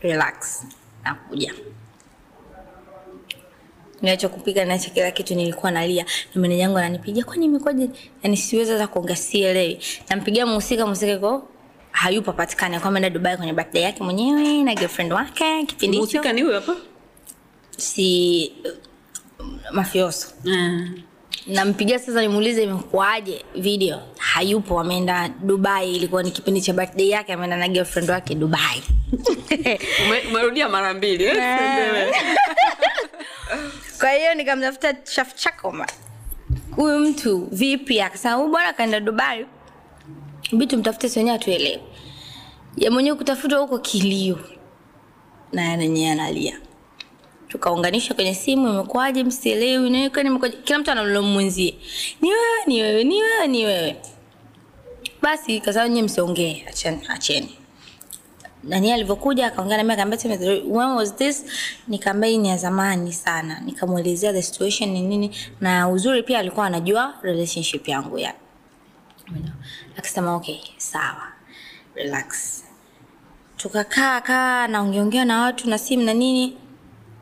[0.00, 0.64] Relax.
[1.04, 1.54] Nakuja.
[4.02, 6.04] Niacha kupiga niacha kila kitu nilikuwa nalia.
[6.34, 7.90] Na meneja yangu ananipigia kwani imekwaje
[8.22, 9.78] yani siwezi hata kuongea sielewi.
[10.08, 11.48] Nampigia mhusika mhusika yuko
[11.90, 16.06] hayupo patikani alikuwa ameenda Dubai kwenye birthday yake mwenyewe na girlfriend wake kipindi hicho.
[16.18, 16.76] Mhusika ni huyo hapa?
[17.76, 18.52] Si
[19.72, 20.28] mafioso
[21.46, 24.00] nampigia sasa nimuulize imekuaje video?
[24.18, 25.96] Hayupo ameenda dubai.
[25.96, 28.82] Ilikuwa ni kipindi cha birthday yake ameenda na girlfriend wake dubai.
[30.30, 31.24] Umerudia mara mbili.
[31.24, 32.14] Eh?
[34.00, 35.86] Kwa hiyo nikamtafuta chaf chakoma
[36.76, 38.00] huyu mtu vipi?
[38.00, 39.46] Akasema huyu bwana kaenda dubai.
[40.52, 41.80] Bi tumtafute si wenyewe atuelewe.
[42.76, 44.38] Ya mwenyewe kutafuta huko kilio.
[45.52, 46.60] Naye nenyewe analia
[47.48, 51.74] tukaunganisha kwenye simu imekuwaje msielewi nini, kwani kila mtu analaumu ni
[52.22, 53.96] wewe ni wewe ni wewe ni wewe.
[55.22, 57.58] Basi kasema nyie msiongee acheni acheni.
[58.64, 61.44] Nani alivyokuja akaongea nami akaambia "Tell when was this.
[61.88, 63.60] Nikamwambia ni ya zamani sana.
[63.60, 68.34] Nikamwelezea the situation ni nini na uzuri pia alikuwa anajua relationship yangu ya.
[69.98, 71.32] Akasema okay sawa.
[71.94, 72.62] Relax.
[73.56, 76.56] Tukakaa kaa naongeongea na watu na simu na nini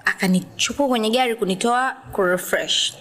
[0.05, 2.95] akanichukua kwenye gari kunitoa kurefresh.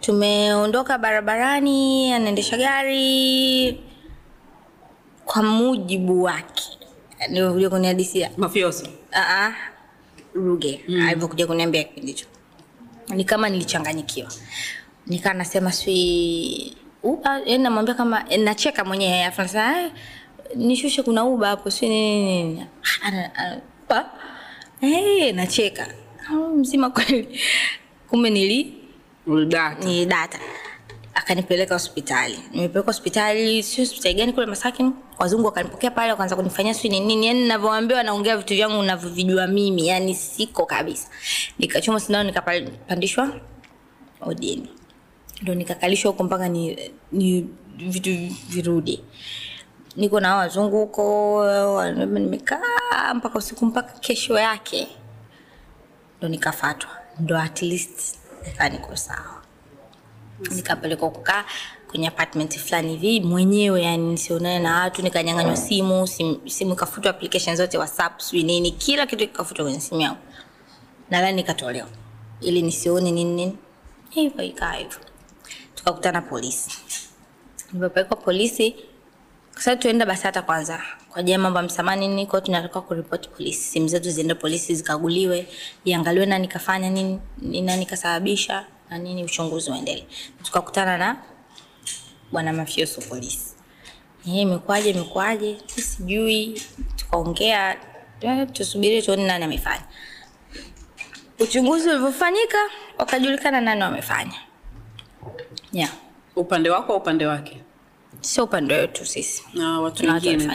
[0.00, 3.80] Tumeondoka barabarani anaendesha gari
[5.24, 6.64] kwa mujibu wake.
[7.28, 9.52] Nilivyokuja kuniadisia mafioso uh-uh,
[10.34, 11.06] Ruge mm.
[11.08, 12.26] alivyokuja kuniambia kipindi hicho.
[13.08, 14.32] Ni kama nilichanganyikiwa,
[15.06, 19.90] nikaa nasema si uba, yani namwambia kama nacheka mwenyewe, afu nasema "Eh,
[20.56, 22.66] nishushe, kuna uba hapo, si nini nini
[24.84, 25.26] nini." Ana- ana- uba?
[25.26, 25.86] Eh, nacheka
[26.56, 27.40] mzima kweli,
[28.10, 28.74] kumbe nili
[29.84, 30.38] ni data.
[31.14, 32.38] akanipeleka hospitali.
[32.52, 37.26] Nimepeleka hospitali si hospitali gani kule masakin wazungu wakanipokea pale wakaanza kunifanyia sijui ni nini.
[37.26, 39.86] Yani ninavyoambiwa naongea vitu vyangu navyovijua mimi.
[39.86, 41.08] Yani siko kabisa.
[41.58, 43.40] Nikachoma sindano nikapandishwa
[44.20, 44.68] odini
[45.42, 47.46] ndo nikakalishwa huko mpaka ni, ni
[47.78, 48.10] vitu
[48.48, 49.00] virudi
[49.96, 54.88] niko na wazungu huko nimekaa mpaka usiku mpaka kesho yake.
[56.18, 56.90] Ndo nikafatwa.
[57.20, 59.42] Ndo at least nikaa niko sawa.
[60.50, 61.44] Nikapelekwa kukaa
[61.90, 67.56] kwenye apartment fulani hivi mwenyewe yani nisionane na watu nikanyanganywa simu simu, simu ikafutwa application
[67.56, 70.18] zote whatsapp sijui nini kila kitu kikafutwa kwenye simu yangu.
[71.10, 71.88] Nadhani nikatolewa.
[72.40, 73.58] Ili nisione nini nini.
[74.10, 74.98] Hivyo ikaa hivyo.
[75.74, 76.70] Tukakutana polisi.
[77.72, 78.76] Nilipopelekwa polisi
[79.54, 83.62] kwa sababu tuenda basata kwanza kwa ajili ya mambo msamani nini tunatakiwa kuripoti polisi.
[83.62, 85.46] Simu zetu ziende polisi zikaguliwe
[85.84, 90.04] iangaliwe nani kafanya nini ni nani kasababisha na nini uchunguzi uendelee.
[90.42, 91.16] Tukakutana na
[92.32, 93.54] bwana mafioso polisi.
[94.26, 96.62] Yeye imekwaje, imekwaje, sijui.
[96.96, 97.76] Tukaongea
[98.20, 99.82] eh, tusubiri tuone nani amefanya.
[101.40, 102.58] Uchunguzi ulivyofanyika
[102.98, 104.34] wakajulikana nani wamefanya.
[105.72, 105.90] Yeah.
[106.36, 107.63] upande wako upande wake
[108.24, 109.44] sio upande wetu sisi.
[109.54, 110.54] Na watu wengine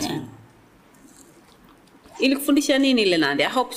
[2.20, 3.44] ilikufundisha nini ile nandi?
[3.44, 3.76] I hope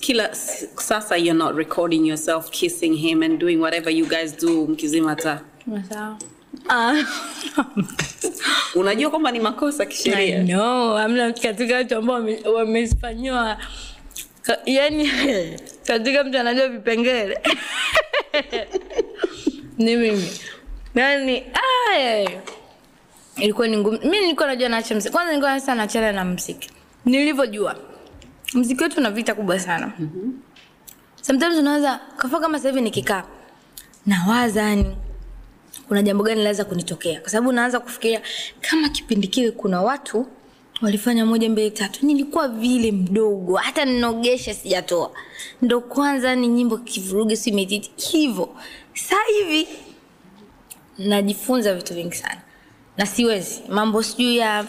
[0.00, 0.34] kila
[0.76, 5.40] sasa you're not recording yourself kissing him and doing whatever you guys do mkizima taa
[8.74, 10.42] unajua kwamba ni makosa kisheria.
[10.42, 13.58] No amna katika watu ambao wamefanyiwa.
[14.66, 15.10] Yani
[15.86, 17.38] katika mtu anajua vipengele.
[19.78, 20.28] Ni mimi.
[20.94, 21.44] Yani
[21.92, 22.26] ay,
[23.36, 23.98] ilikuwa ni ngumu.
[24.02, 25.12] Mimi nilikuwa najua naacha mziki.
[25.14, 26.70] Kwanza nilikuwa sasa naachana na mziki.
[27.04, 27.76] Nilivyojua
[28.54, 29.92] mziki wetu una vita kubwa sana.
[29.98, 30.40] Mm-hmm.
[31.22, 33.24] sometimes unaanza kafa kama sasa hivi nikikaa
[34.06, 34.96] nawaza yani
[35.88, 37.20] kuna jambo gani laweza kunitokea?
[37.20, 38.20] Kwa sababu naanza kufikiria
[38.60, 40.26] kama kipindi kile kuna watu
[40.82, 45.10] walifanya moja mbili tatu nilikuwa vile mdogo hata ninogesha sijatoa.
[45.62, 47.90] Ndo kwanza ni nyimbo kivuruge si mititi.
[47.96, 48.48] Hivyo
[48.94, 49.68] Sasa hivi
[50.98, 52.40] najifunza vitu vingi sana
[52.98, 53.62] na siwezi.
[53.68, 54.66] Mambo sijui ya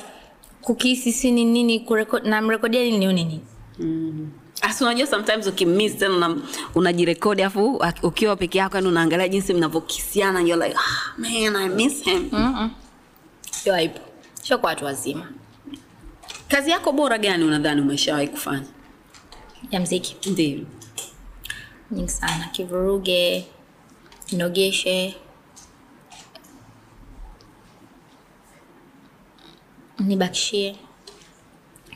[0.61, 1.85] kukisi si ni nini
[2.23, 3.41] namrekodia nini nione nini?
[4.61, 6.37] Asi unajua sometimes ukimiss tena
[6.75, 12.03] unajirekodi afu ukiwa peke yako yani unaangalia jinsi mnavyokisiana you're like ah, man I miss
[12.03, 12.29] him.
[13.51, 13.99] sio haipo
[14.41, 15.27] sio kwa watu wazima.
[16.47, 18.65] Kazi yako bora gani unadhani umeshawahi kufanya?
[19.71, 20.29] ya mziki.
[20.29, 20.59] Ndio.
[21.91, 22.49] nyingi sana.
[22.51, 23.45] Kivuruge
[24.31, 25.15] nogeshe
[30.07, 30.75] nibakishie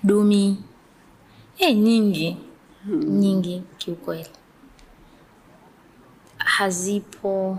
[0.04, 0.58] dumi
[1.60, 2.38] e, nyingi
[3.08, 4.30] nyingi kiukweli
[6.38, 7.58] hazipo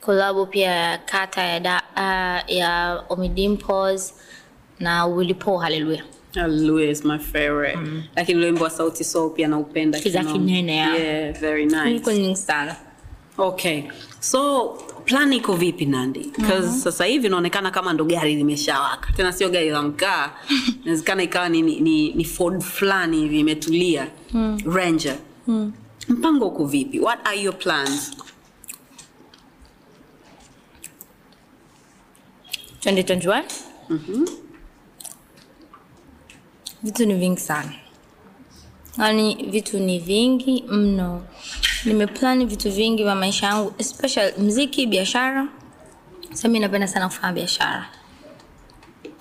[0.00, 4.14] kolabo pia ya kata ya, da, uh, ya omidimpos
[4.80, 6.02] na willipo haleluya
[6.34, 7.78] Hallelujah is my favorite.
[8.16, 10.00] Lakini ule wimbo wa Sauti Sol pia naupenda.
[10.00, 10.94] Kiza kinene, ya.
[10.96, 11.96] Yeah, very nice.
[11.96, 12.76] iko nyingi sana
[13.38, 13.88] Okay.
[14.20, 14.76] So
[15.10, 16.30] plan iko vipi Nandi?
[16.36, 19.12] Because sasa hivi inaonekana kama ndo gari limeshawaka.
[19.12, 20.30] Tena sio gari la mkaa.
[20.82, 24.06] Inawezekana ikawa ni, ni, ni, ni Ford fulani hivi imetulia.
[24.74, 25.16] Ranger.
[26.08, 27.00] Mpango uko vipi?
[27.00, 28.12] What are your plans?
[32.84, 33.42] 2021
[36.82, 37.72] vitu ni vingi sana
[38.98, 41.22] yaani vitu ni vingi mno
[41.84, 45.46] nimeplani vitu vingi vya maisha yangu especially mziki biashara
[46.30, 47.86] sasa mimi napenda sana kufanya biashara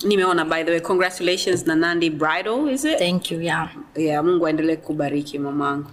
[0.06, 2.98] Nimeona by the way congratulations na Nandi Bridal is it?
[3.00, 3.70] thank you yeah.
[3.96, 5.86] Yeah, Mungu aendelee kubariki mamangu.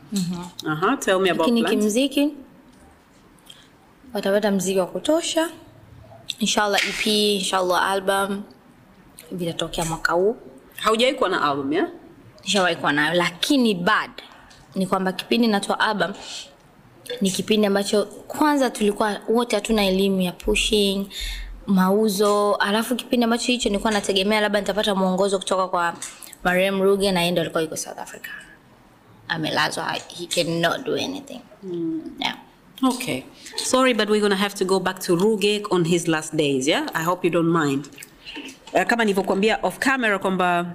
[0.67, 1.71] Aha, tell me about plans.
[1.71, 2.35] kimziki
[4.15, 5.51] watapata mziki wa kutosha
[6.39, 8.43] inshallah ep inshallah album
[9.33, 10.37] vitatokea mwaka huu
[10.77, 11.89] Haujawahi kuwa na album ya?
[12.45, 14.11] nishawahi kuwa nayo lakini bad
[14.75, 16.13] ni kwamba kipindi natoa album
[17.21, 21.07] ni kipindi ambacho kwanza tulikuwa wote hatuna elimu ya pushing
[21.67, 25.95] mauzo alafu kipindi ambacho hicho nilikuwa nategemea labda nitapata mwongozo kutoka kwa
[26.45, 28.29] mariam ruge na ndo alikuwa yuko south africa
[29.29, 29.85] amelazwa
[30.19, 32.03] he cannot do anything mm.
[32.21, 32.37] yeah.
[32.83, 33.23] Okay.
[33.57, 36.87] Sorry, but we're gonna have to go back to Ruge on his last days, yeah?
[36.95, 37.89] I hope you don't mind.
[38.75, 40.73] Uh, kama nilivyokuambia off camera kwamba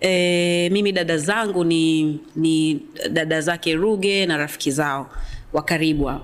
[0.00, 5.10] eh, mimi dada zangu ni, ni dada zake Ruge na rafiki zao
[5.54, 6.20] wa karibu uh,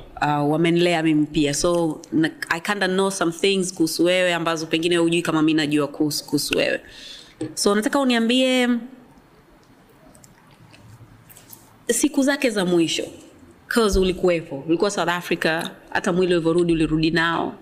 [0.51, 1.55] wamenilea mimi pia.
[1.55, 5.89] So na, I kinda know some things kuhusu wewe ambazo pengine hujui kama mi najua
[5.89, 6.81] kuhusu wewe.
[7.55, 8.69] So nataka uniambie
[11.89, 13.05] siku zake za mwisho
[13.69, 17.55] cause ulikuwepo ulikuwa south africa hata mwili ulivyorudi ulirudi nao.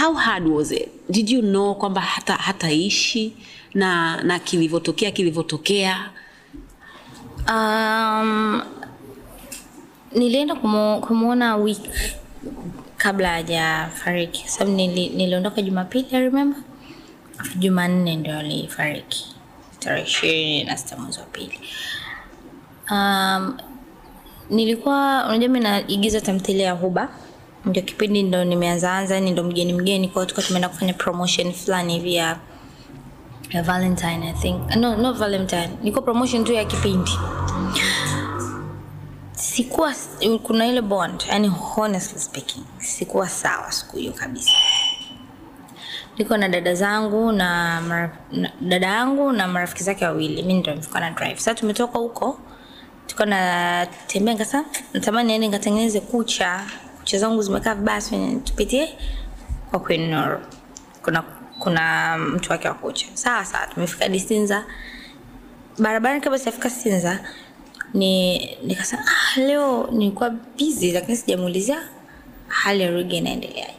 [0.00, 0.88] How hard was it?
[1.08, 3.36] Did you know kwamba hata hataishi
[3.74, 6.10] na na kilivyotokea kilivyotokea
[7.48, 8.62] Um,
[10.12, 10.54] nilienda
[11.00, 11.80] kumwona week
[12.96, 14.48] kabla hajafariki.
[14.48, 16.62] Sababu nili, niliondoka jumapili I remember.
[17.58, 19.26] Jumanne ndio alifariki.
[19.78, 21.60] Tarehe ishirini na sita mwezi wa pili.
[22.90, 23.56] Um,
[24.50, 27.08] nilikuwa unajua mi naigiza tamthilia ya huba.
[27.64, 32.14] Ndio kipindi ndo nimeanzaanza yani ndo mgeni mgeni kwao tuka tumeenda kufanya promotion fulani hivi
[32.14, 32.36] ya
[33.64, 34.76] valentine i think.
[34.76, 35.68] No no valentine.
[35.78, 37.10] Nilikuwa promotion tu ya kipindi
[39.40, 39.94] sikuwa
[40.42, 44.50] kuna ile bond yani honestly speaking sikuwa sawa siku hiyo kabisa.
[46.18, 47.80] Niko na dada zangu na,
[48.32, 51.36] na dada yangu na marafiki zake wawili mi ndo nilikuwa na drive.
[51.36, 52.38] Sasa tumetoka huko
[53.06, 54.64] tuko natembea nikasa
[54.94, 56.66] natamani niende nikatengeneze kucha
[56.98, 58.02] kucha zangu zimekaa vibaya
[58.44, 58.98] tupitie
[59.70, 60.16] kwa Queen
[61.02, 61.22] kuna
[61.58, 63.06] kuna mtu wake wa kucha.
[63.14, 64.64] Sawa sawa tumefika distinza
[65.78, 67.20] barabarani kabla sijafika sinza
[67.94, 71.88] ni nikasema ah, leo nilikuwa busy lakini sijamuulizia
[72.48, 73.74] hali ya Ruge inaendeleaje.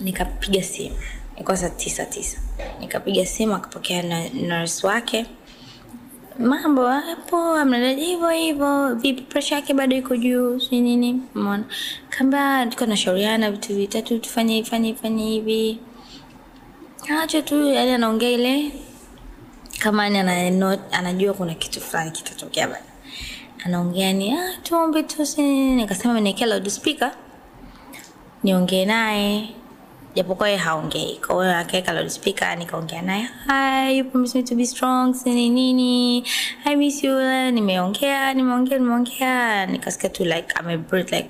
[0.00, 0.96] Nikapiga simu.
[1.36, 2.38] Ilikuwa saa tisa tisa.
[2.80, 5.26] Nikapiga simu akapokea na nurse wake.
[6.38, 9.22] Mambo hapo amnadaji hivyo hivyo vipi?
[9.22, 11.22] Presha yake bado iko juu si nini?
[11.34, 11.64] Umeona.
[12.10, 15.78] kamba tuko nashauriana vitu vitatu tufanye fanye fanye hivi.
[17.22, 18.72] Acho tu yani anaongea ile
[19.80, 22.84] kama yani ana, anajua kuna kitu fulani kitatokea bana
[23.64, 27.12] anaongea ni ah, tuombe tu si nini." nikasema niwekea loudspeaker
[28.42, 29.48] niongee naye.
[30.14, 31.16] Japokuwa yeye haongei.
[31.26, 36.24] Kwa hiyo akaweka loudspeaker nikaongea naye hi you promise me to be strong sini nini?
[36.64, 37.20] I miss you.
[37.50, 39.66] Nimeongea nimeongea nimeongea.
[39.66, 41.28] Nikasikia tu like ame breathe like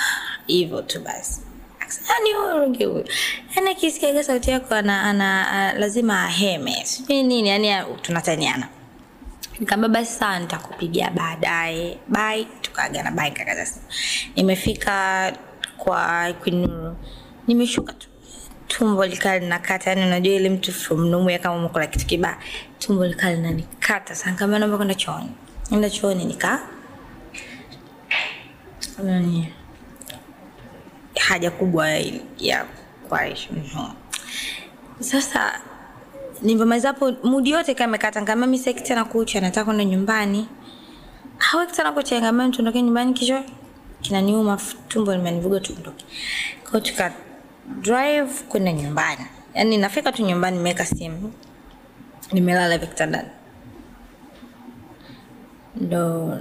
[0.46, 1.40] hivyo tu basi
[1.86, 3.04] Akasema, "Ah, ni huyu huyu
[3.56, 6.84] yani akisikiaga sauti yako ana, ana, ana lazima aheme.
[6.84, 7.70] Sijui nini yani
[8.02, 8.68] tunataniana.
[9.60, 11.98] Nikaambia basi sawa nitakupigia baadaye.
[12.08, 13.10] Bye tukaagana.
[13.10, 13.80] Bye kaka sasa.
[14.36, 15.32] nimefika
[15.76, 16.68] kwa Queen
[17.46, 18.08] nimeshuka tu.
[18.68, 19.90] Tumbo likaa linakata.
[19.90, 22.38] Yani unajua ile mtu from nowhere kama umekula kitu kibaya
[22.78, 24.32] tumbo likaa linanikata sana.
[24.32, 25.30] Nikamwambia naomba kwenda chooni.
[25.72, 26.60] Enda chooni nika
[29.04, 29.52] nani
[31.20, 31.88] haja kubwa
[32.38, 32.64] ya-
[33.08, 33.48] kuaishi
[35.00, 35.60] sasa
[36.42, 38.22] nilivyomaliza hapo mudi yote kama imekata.
[38.22, 40.48] Ngama mimi sitaki tena kucha nataka kwenda nyumbani.
[41.38, 43.44] Haweki tena kucha ngama tuondoke nyumbani kisho
[44.00, 44.58] kinaniuma
[44.88, 46.04] tumbo limenivuga tuondoke.
[46.62, 47.12] Kwa hiyo tuka
[47.80, 49.26] drive kwenda nyumbani.
[49.54, 51.32] Yaani nafika tu nyumbani nimeweka simu.
[52.32, 53.28] Nimelala hivi kitandani.
[55.76, 56.38] Ndo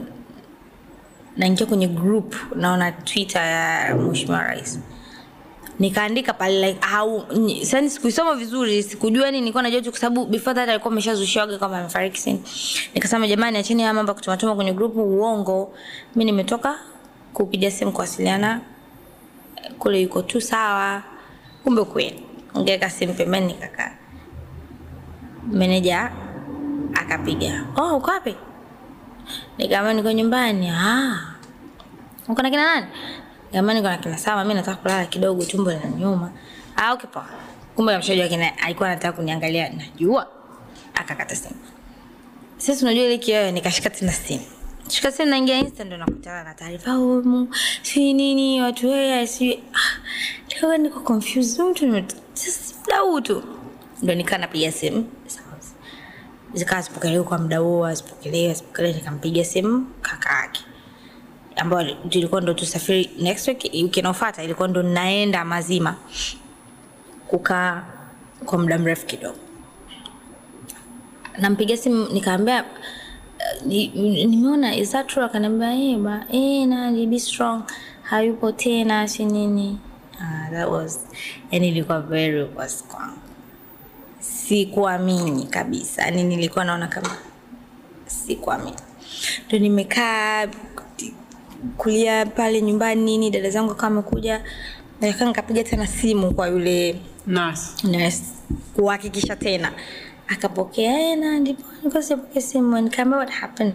[1.38, 4.80] naingia kwenye group naona twitter ya mheshimiwa rais.
[5.80, 7.26] Nikaandika pale like au
[7.64, 11.80] sani sikuisoma vizuri sikujua nini nilikuwa najua tu kwa sababu before that alikuwa ameshazushiwaga kama
[11.80, 12.44] amefariki sini
[12.94, 15.74] nikasema jamani acheni haya mambo kutumatuma kwenye grupu uongo.
[16.16, 16.76] Mi nimetoka
[17.34, 18.62] kupiga simu kuwasiliana
[19.80, 21.04] kule yuko tu sawa
[21.64, 22.24] kumbe kweli.
[22.58, 23.92] Ngeka simu pembeni nikakaa.
[25.52, 26.12] Meneja
[26.94, 28.36] akapiga oh uko wapi
[29.58, 31.36] nikaambia niko nyumbani ah
[32.28, 32.88] uko na kina nani
[33.46, 36.32] Nikamwambia niko na kina Sama, mimi nataka kulala kidogo, tumbo linaniuma.
[36.76, 37.26] Ah, okay poa.
[37.76, 40.28] Kumbe ameshajua kina alikuwa anataka kuniangalia, najua.
[40.94, 41.56] Akakata simu.
[42.58, 44.44] Sasa unajua ile kioo nikashika tena simu.
[44.90, 47.56] Shika simu naingia Insta ndo nakutana na taarifa humu.
[47.82, 50.78] Si nini watu wewe si ah.
[50.78, 53.44] Niko confused mtu muda tu.
[54.02, 55.10] Ndo nikaa napiga simu.
[56.56, 60.62] Zikawa zipokelewa kwa muda huo, azipokelewe azipokelewe, nikampigia simu kaka yake.
[61.56, 65.96] Ambayo tulikuwa ndo tusafiri next week wiki inayofuata ilikuwa ndo naenda mazima
[67.28, 67.84] kukaa
[68.46, 69.38] kwa muda mrefu kidogo.
[71.38, 72.66] Nampigia simu nikaambia
[73.66, 77.64] ni- ni- nimeona is that akaniambia eh ba eh strong
[78.04, 79.80] hayupo tena si nini.
[80.22, 81.00] Ah, that was
[81.52, 83.18] yani ilikuwa very was kwangu
[84.48, 86.02] sikuamini kabisa.
[86.02, 87.10] Yani nilikuwa naona kama
[88.06, 88.78] sikuamini.
[89.48, 90.48] Ndo nimekaa
[91.78, 94.44] kulia pale nyumbani nini dada zangu akawa amekuja
[95.02, 97.88] nakaa nikapiga tena simu kwa yule Nurse.
[97.88, 98.24] nurse.
[98.76, 99.72] Kuhakikisha tena.
[100.28, 102.02] Akapokea "Eh, na ndipo
[102.42, 102.82] simu.
[102.82, 103.74] Nikaambia what happened?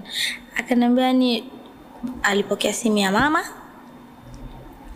[0.57, 1.45] Akaniambia ni
[2.23, 3.45] alipokea simu ya mama.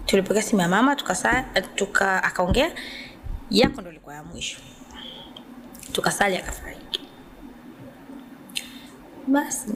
[0.07, 1.43] Tulipokea simu ya mama tukasa
[1.75, 2.73] tuka akaongea.
[3.51, 4.59] Yako ndo ilikuwa ya mwisho
[5.95, 7.01] tukasali akafariki
[9.27, 9.73] basi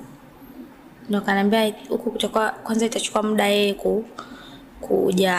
[1.08, 4.04] ndo kanaambia huku kutakuwa kwanza itachukua muda yeye ku,
[4.80, 5.34] kuja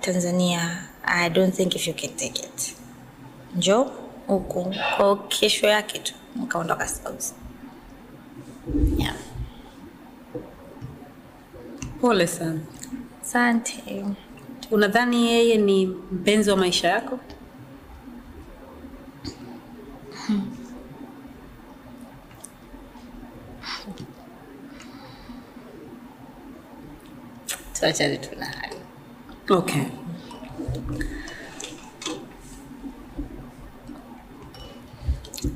[0.00, 2.76] tanzania i don't think if you can take it
[3.56, 3.90] njo
[4.26, 7.24] huku kwa kesho yake tu nikaondoka Saudi.
[8.98, 9.14] yeah.
[12.00, 12.60] Pole sana.
[13.22, 14.04] asante
[14.70, 17.18] Unadhani yeye ni mpenzi wa maisha yako?
[27.74, 28.76] Tuachane tu na hayo
[29.50, 29.82] Okay.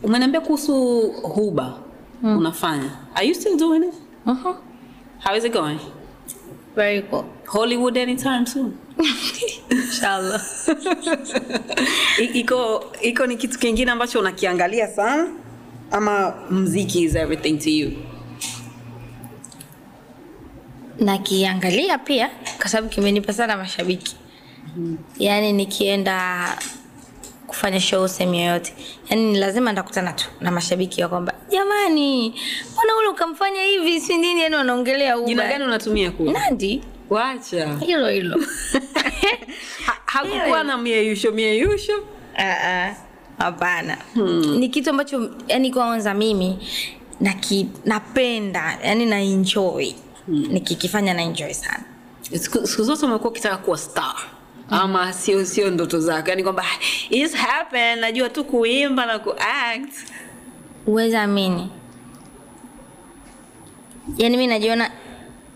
[0.03, 1.79] Umeniambia kuhusu Huba
[2.23, 2.91] unafanya.
[3.14, 3.95] Are you still doing it?
[4.27, 4.55] uh-huh.
[5.18, 5.79] How is it going?
[6.77, 8.79] very cool Hollywood anytime soon.
[9.70, 10.42] inshallah.
[12.34, 15.28] Iko iko ni kitu kingine ambacho unakiangalia sana
[15.90, 17.90] ama mziki is everything to you?
[21.01, 24.16] nakiangalia pia kwa sababu kimenipa sana mashabiki.
[25.18, 26.48] Yaani nikienda
[27.46, 28.74] kufanya show sehemu yoyote.
[29.11, 32.28] Yaani ni lazima ndakutana tu na mashabiki wa kwamba jamani
[32.72, 34.01] mbona ule ukamfanya hivi?
[34.01, 34.40] Si nini?
[34.42, 36.32] Yani wanaongelea Jina gani unatumia kule?
[36.32, 36.82] nandi.
[37.11, 37.78] Wacha.
[37.78, 38.36] hilo hilo
[40.07, 41.93] hakukuwa na mieyusho mieyusho.
[43.39, 44.59] hapana uh, uh, hmm.
[44.59, 46.59] ni kitu ambacho yani kwanza mimi
[47.21, 49.93] naki, napenda yani na enjoy.
[50.29, 51.85] Nikikifanya na enjoy sana.
[52.64, 54.14] Siku zote umekuwa ukitaka kuwa star.
[54.71, 56.31] Ama sio sio ndoto zako.
[56.31, 56.64] Yani kwamba
[57.11, 59.93] "It's happen najua tu kuimba na kuact
[60.87, 61.71] uwezi amini.
[64.18, 64.91] Yaani mi najiona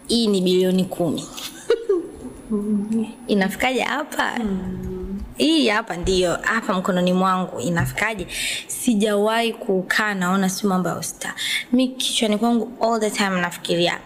[0.09, 1.25] hii ni bilioni kumi
[3.26, 4.38] inafikaje hapa?
[5.36, 8.26] Hii hapa ndiyo hapa mkononi mwangu inafikaje?
[8.66, 11.34] Sijawahi kukaa naona si mambo ya usta.
[11.72, 13.99] Mi kichwani kwangu all the time nafikiria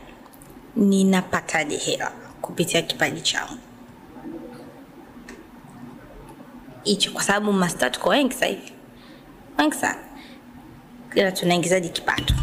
[0.76, 2.12] ninapataje hela
[2.42, 3.54] kupitia kipaji changu?
[6.84, 8.72] Hicho kwa sababu masta tuko wengi sasa hivi.
[9.58, 9.98] Wengi sana.
[11.14, 12.34] Ila tunaingizaji kipato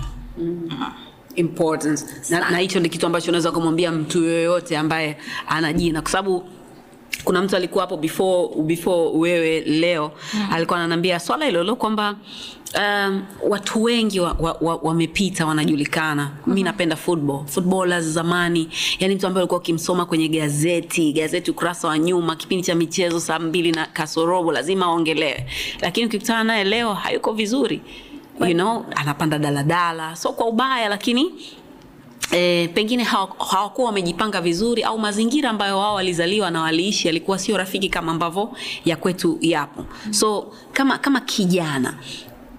[1.35, 2.05] importance.
[2.29, 5.17] Na na hicho ni kitu ambacho unaweza kumwambia mtu yoyote ambaye
[5.47, 6.01] ana jina.
[6.01, 6.43] Kwa sababu
[7.23, 10.47] kuna mtu alikuwa hapo before before wewe leo mm.
[10.51, 12.15] alikuwa ananiambia swala hilo kwamba
[12.77, 16.23] um, watu wengi wamepita wa, wa, wa wanajulikana.
[16.23, 16.53] Mm-hmm.
[16.53, 17.45] mi napenda football.
[17.45, 18.69] Footballers zamani.
[18.99, 23.39] Yani mtu ambaye alikuwa ukimsoma kwenye gazeti gazeti ukurasa wa nyuma kipindi cha michezo saa
[23.39, 25.45] mbili na kasorobo lazima aongelewe.
[25.81, 27.81] Lakini ukikutana naye leo hayuko vizuri
[28.39, 30.15] you know anapanda daladala.
[30.15, 31.31] So kwa ubaya lakini
[32.31, 37.89] E, pengine hawakuwa wamejipanga vizuri au mazingira ambayo wao walizaliwa na waliishi yalikuwa sio rafiki
[37.89, 38.51] kama ambavyo
[38.85, 39.85] ya kwetu yapo.
[40.11, 41.93] So kama kama kijana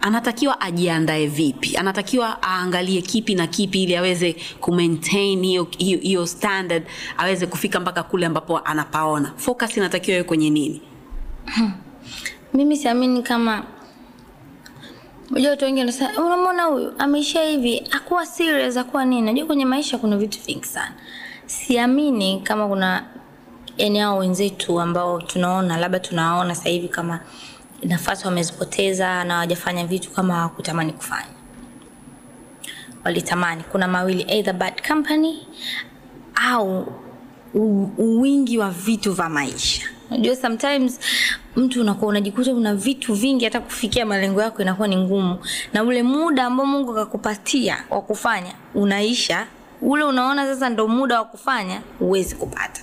[0.00, 1.76] anatakiwa ajiandae vipi?
[1.76, 6.82] Anatakiwa aangalie kipi na kipi ili aweze kumaintain hiyo hiyo- hiyo standard
[7.18, 9.32] aweze kufika mpaka kule ambapo anapaona.
[9.36, 10.82] Focus inatakiwa iwe kwenye nini?
[12.54, 13.64] Mimi siamini kama
[15.30, 16.92] unajua watu wengi wanasema unamwona huyu?
[16.98, 17.88] Ameisha hivi.
[17.90, 19.22] Akuwa serious akuwa nini.
[19.22, 20.92] Najua kwenye maisha kuna vitu vingi sana.
[21.46, 23.04] Siamini kama kuna
[23.78, 27.20] yani hao wenzetu ambao tunaona labda tunawaona sasa hivi kama
[27.82, 31.26] nafasi wamezipoteza na hawajafanya vitu kama hawakutamani kufanya.
[33.04, 33.62] Walitamani.
[33.72, 35.46] Kuna mawili either bad company
[36.50, 36.92] au
[37.98, 41.00] wingi wa vitu vya maisha unajua sometimes
[41.56, 45.38] mtu unakuwa unajikuta una vitu vingi hata kufikia malengo yako inakuwa ni ngumu.
[45.72, 49.46] Na ule muda ambao mungu akakupatia wa kufanya unaisha.
[49.82, 52.80] Ule unaona sasa ndo muda wa kufanya huwezi kupata.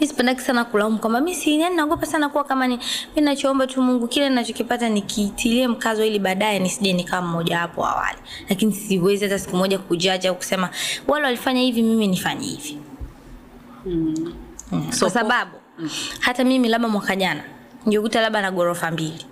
[0.00, 2.78] Mi sipendaki sana kulaumu kwamba mi si yani naogopa sana kuwa kama ni
[3.16, 8.18] mi nachoomba tu mungu kile ninachokipata nikitilie mkazo ili baadaye nisije nikawa mmoja wapo awali.
[8.48, 10.70] Lakini siwezi hata siku moja kujaja au kusema
[11.08, 12.78] wale walifanya hivi mimi nifanye hivi.
[13.86, 14.32] Mm.
[14.90, 15.50] So, kwa sababu
[16.20, 17.42] hata mimi labda mwaka jana
[17.86, 19.26] ningekuta labda na ghorofa mbili.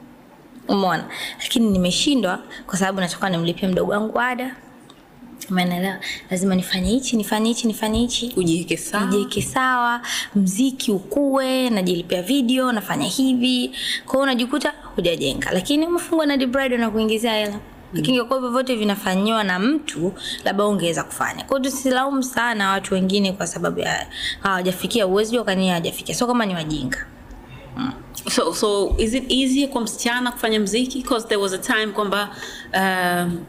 [0.69, 1.05] Umeona?
[1.43, 4.57] Lakini nimeshindwa kwa sababu natoka nimlipie mdogo wangu ada.
[5.51, 5.97] Umeelewa
[6.31, 8.33] lazima nifanye hichi nifanye hichi nifanye hichi.
[8.37, 9.05] Ujiweke sawa.
[9.05, 10.01] Ujiweke sawa
[10.35, 13.69] mziki ukue najilipia video nafanya hivi.
[14.05, 15.51] Kwa hiyo unajikuta hujajenga.
[15.53, 17.59] Lakini umefungwa na Dibride na kuingizia hela
[17.95, 20.13] ingekuwa hivyo vyote vinafanyiwa na mtu
[20.45, 21.45] labda ungeweza kufanya.
[21.45, 24.07] Kwao tusilaumu sana watu wengine kwa sababu ya
[24.41, 26.15] hawajafikia uwezi jua kani hawajafikia.
[26.15, 27.07] Sio kama ni wajinga.
[28.31, 31.03] So so is it easy kwa msichana kufanya mziki?
[31.03, 32.31] Because there was a time kwamba
[32.75, 33.47] um,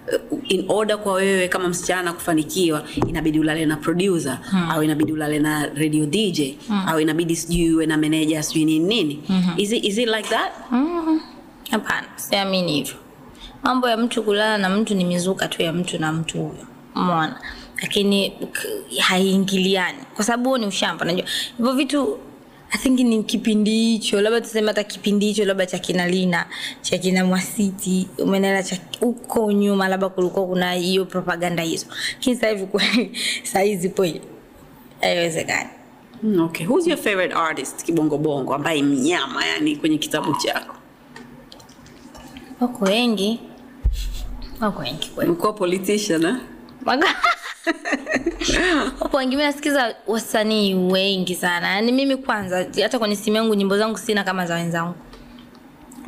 [0.47, 4.71] in order kwa wewe kama msichana kufanikiwa inabidi ulale na producer hmm.
[4.71, 6.87] au inabidi ulale na radio dj hmm.
[6.87, 9.23] au inabidi sijui uwe na manager sijui nini nini.
[9.27, 9.53] Hmm.
[9.57, 10.51] is, it, is it like that?
[11.71, 12.95] Hapana siamini hivyo
[13.63, 16.65] mambo ya mtu kulala na mtu ni mizuka tu ya mtu na mtu huyo.
[16.95, 17.39] Mona
[17.81, 18.33] lakini
[18.99, 21.25] haiingiliani kwa sababu huo ni ushamba najua
[21.57, 22.19] hivyo vitu
[22.71, 26.45] I think ni kipindi hicho labda tuseme hata kipindi hicho labda cha kina lina
[26.81, 31.85] cha kina mwasiti umenela cha huko nyuma labda kulikuwa kuna hiyo propaganda hizo.
[32.13, 33.17] Lakini sasa hivi kweli
[33.53, 34.21] sahizi kweli
[35.01, 35.69] haiwezekani.
[36.23, 36.67] Mm, okay.
[36.67, 40.75] Who's your favorite artist kibongobongo ambaye mnyama yani kwenye kitabu chako?
[42.59, 43.39] Wako wengi
[44.61, 45.31] wako wengi kweli.
[45.31, 46.35] Mko politician eh?
[48.99, 51.67] Wapo wengi mimi nasikiza wasanii wengi sana.
[51.67, 54.95] Yaani mimi kwanza hata kwenye simu yangu nyimbo zangu sina kama za wenzangu.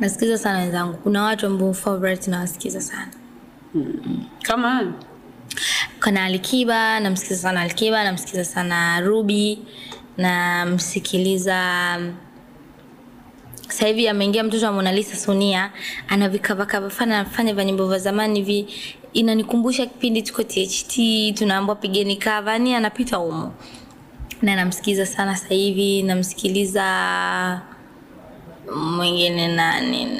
[0.00, 0.94] Nasikiza sana wenzangu.
[0.96, 3.08] Kuna watu ambao favorite nawasikiza sana.
[4.42, 4.92] Kama
[6.02, 9.58] kuna alikiba namsikiza sana alikiba namsikiza sana ruby
[10.16, 11.98] namsikiliza
[13.72, 15.72] sasa hivi ameingia mtoto wa monalisa sonia
[16.08, 18.66] ana vikavakava fana anafanya vya nyimbo vya zamani hivi
[19.12, 20.98] inanikumbusha kipindi tuko tht
[21.34, 23.54] tunaambwa pigeni kava ni anapita humo
[24.42, 27.62] na namsikiliza sana sasa hivi namsikiliza
[28.76, 30.14] mwingine nani na,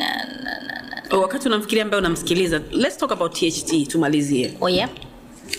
[0.45, 1.19] na, na, na.
[1.19, 4.89] wakati unamfikiria ambaye unamsikiliza let's talk about tht tumalizie Oh, yeah.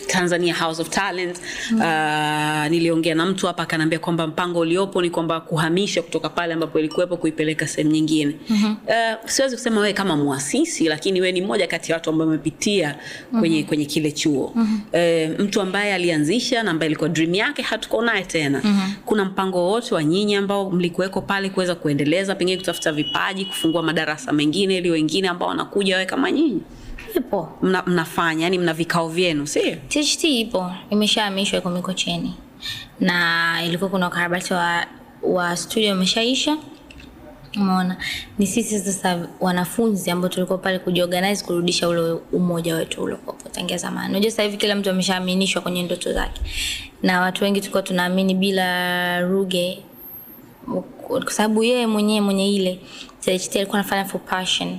[0.08, 1.42] Tanzania house of talent
[1.72, 1.78] mm.
[1.80, 6.80] uh, niliongea na mtu hapa akanaambia kwamba mpango uliopo ni kwamba kuhamisha kutoka pale ambapo
[6.80, 8.78] ilikuwepo kuipeleka sehemu nyingine mm-hmm.
[8.88, 12.96] uh, siwezi kusema wewe kama mwasisi lakini wewe ni mmoja kati ya watu ambao wamepitia
[13.40, 13.68] kwenye, mm-hmm.
[13.68, 15.34] kwenye kile chuo mm-hmm.
[15.34, 18.94] uh, mtu ambaye alianzisha na ambaye ilikuwa dream yake hatuko naye tena mm-hmm.
[19.06, 24.32] kuna mpango wowote wa nyinyi ambao mlikuweko pale kuweza kuendeleza pengine kutafuta vipaji kufungua madarasa
[24.32, 26.62] mengine ili wengine ambao wanakuja wawe kama nyinyi
[27.16, 30.72] ipo mna, mnafanya yani mna vikao vyenu sio tht ipo.
[30.90, 32.34] Imeshahamishwa iko mikocheni.
[33.00, 34.86] Na ilikuwa kuna ukarabati wa,
[35.24, 36.58] wa studio umeshaisha.
[37.56, 37.98] Umeona?
[38.38, 44.10] Ni sisi sasa wanafunzi ambao tulikuwa pale kujiorganize kurudisha ule umoja wetu uliokuwepo tangia zamani.
[44.10, 46.42] Unajua sasa hivi kila mtu ameshaaminishwa kwenye ndoto zake.
[47.04, 49.80] Na watu wengi tulikuwa tunaamini bila ruge
[51.10, 52.80] kwa sababu yeye mwenyewe mwenye ile
[53.20, 54.78] THT alikuwa anafanya for passion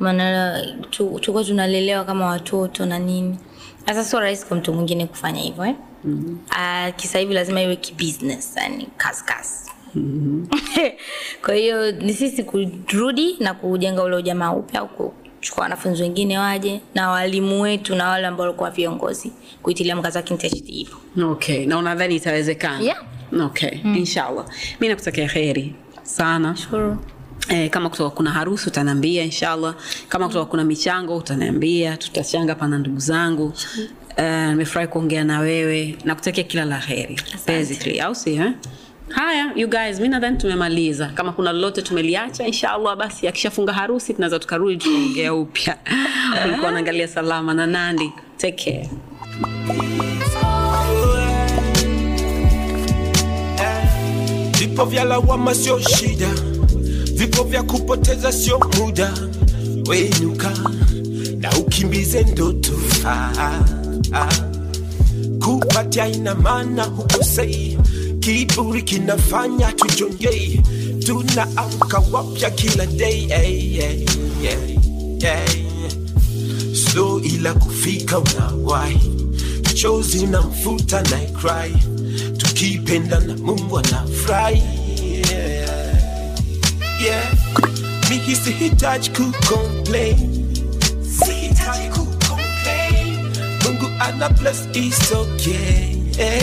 [0.00, 3.38] maana tu- tulikuwa tunalelewa kama watoto na nini
[3.86, 5.74] sasa sio rahisi kwa mtu mwingine kufanya hivyo eh?
[6.04, 6.38] mm-hmm.
[6.88, 9.70] uh, kisa hivi lazima iwe kibusiness yani kazi kazi
[11.44, 16.80] kwa hiyo ni sisi kurudi na kujenga ule ujamaa upya au kuchukua wanafunzi wengine waje
[16.94, 19.32] na walimu wetu na wale ambao walikuwa viongozi
[19.62, 20.96] kuitilia mkazo wakintecht hivyo
[21.30, 23.02] okay na unadhani itawezekana Yeah.
[23.44, 23.94] okay mm.
[23.96, 24.44] inshallah
[24.80, 26.98] Mimi nakutakia heri sana Shukuru.
[27.48, 29.74] Eh, kama kutoka kuna harusi utaniambia inshallah.
[30.08, 33.52] Kama kutoka kuna michango utaniambia tutachanga pana ndugu zangu.
[34.48, 35.98] Nimefurahi uh, kuongea na wewe.
[36.04, 38.00] Nakutakia kila la heri basically.
[38.00, 38.52] Au si eh?
[39.08, 41.06] haya you guys mi nadhani tumemaliza.
[41.06, 45.76] Kama kuna lolote tumeliacha inshallah basi akishafunga harusi tunaweza tukarudi tuongea upya.
[46.46, 48.12] Ulikuwa unaangalia salama na Nandy.
[48.36, 48.90] take care.
[54.58, 56.28] Vipo vya lawama sio shida,
[57.18, 59.12] vipo vya kupoteza sio muda.
[59.88, 60.50] Wenuka
[61.38, 62.72] na ukimbize ndoto.
[63.06, 63.60] Ah,
[64.12, 64.28] ah.
[65.44, 67.78] Kupatia ina maana hukosei,
[68.20, 70.60] kiburi kinafanya tujongei,
[71.06, 73.26] tunaamka wapya kila day.
[73.26, 74.06] Hey, hey,
[74.42, 74.78] hey,
[75.20, 75.62] hey.
[76.94, 79.10] So ila kufika unawahi,
[79.74, 81.74] chozi na mfuta na cry,
[82.36, 84.62] tukipenda na Mungu anafurahi.
[85.30, 85.57] Yeah.
[86.98, 87.30] yeah.
[88.10, 90.54] Me is the Hitachi could complain.
[91.04, 93.32] See Hitachi could complain.
[93.62, 95.94] Mungu plus is okay.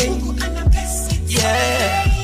[0.09, 1.41] Mungu plus is okay.
[1.41, 2.14] yeah.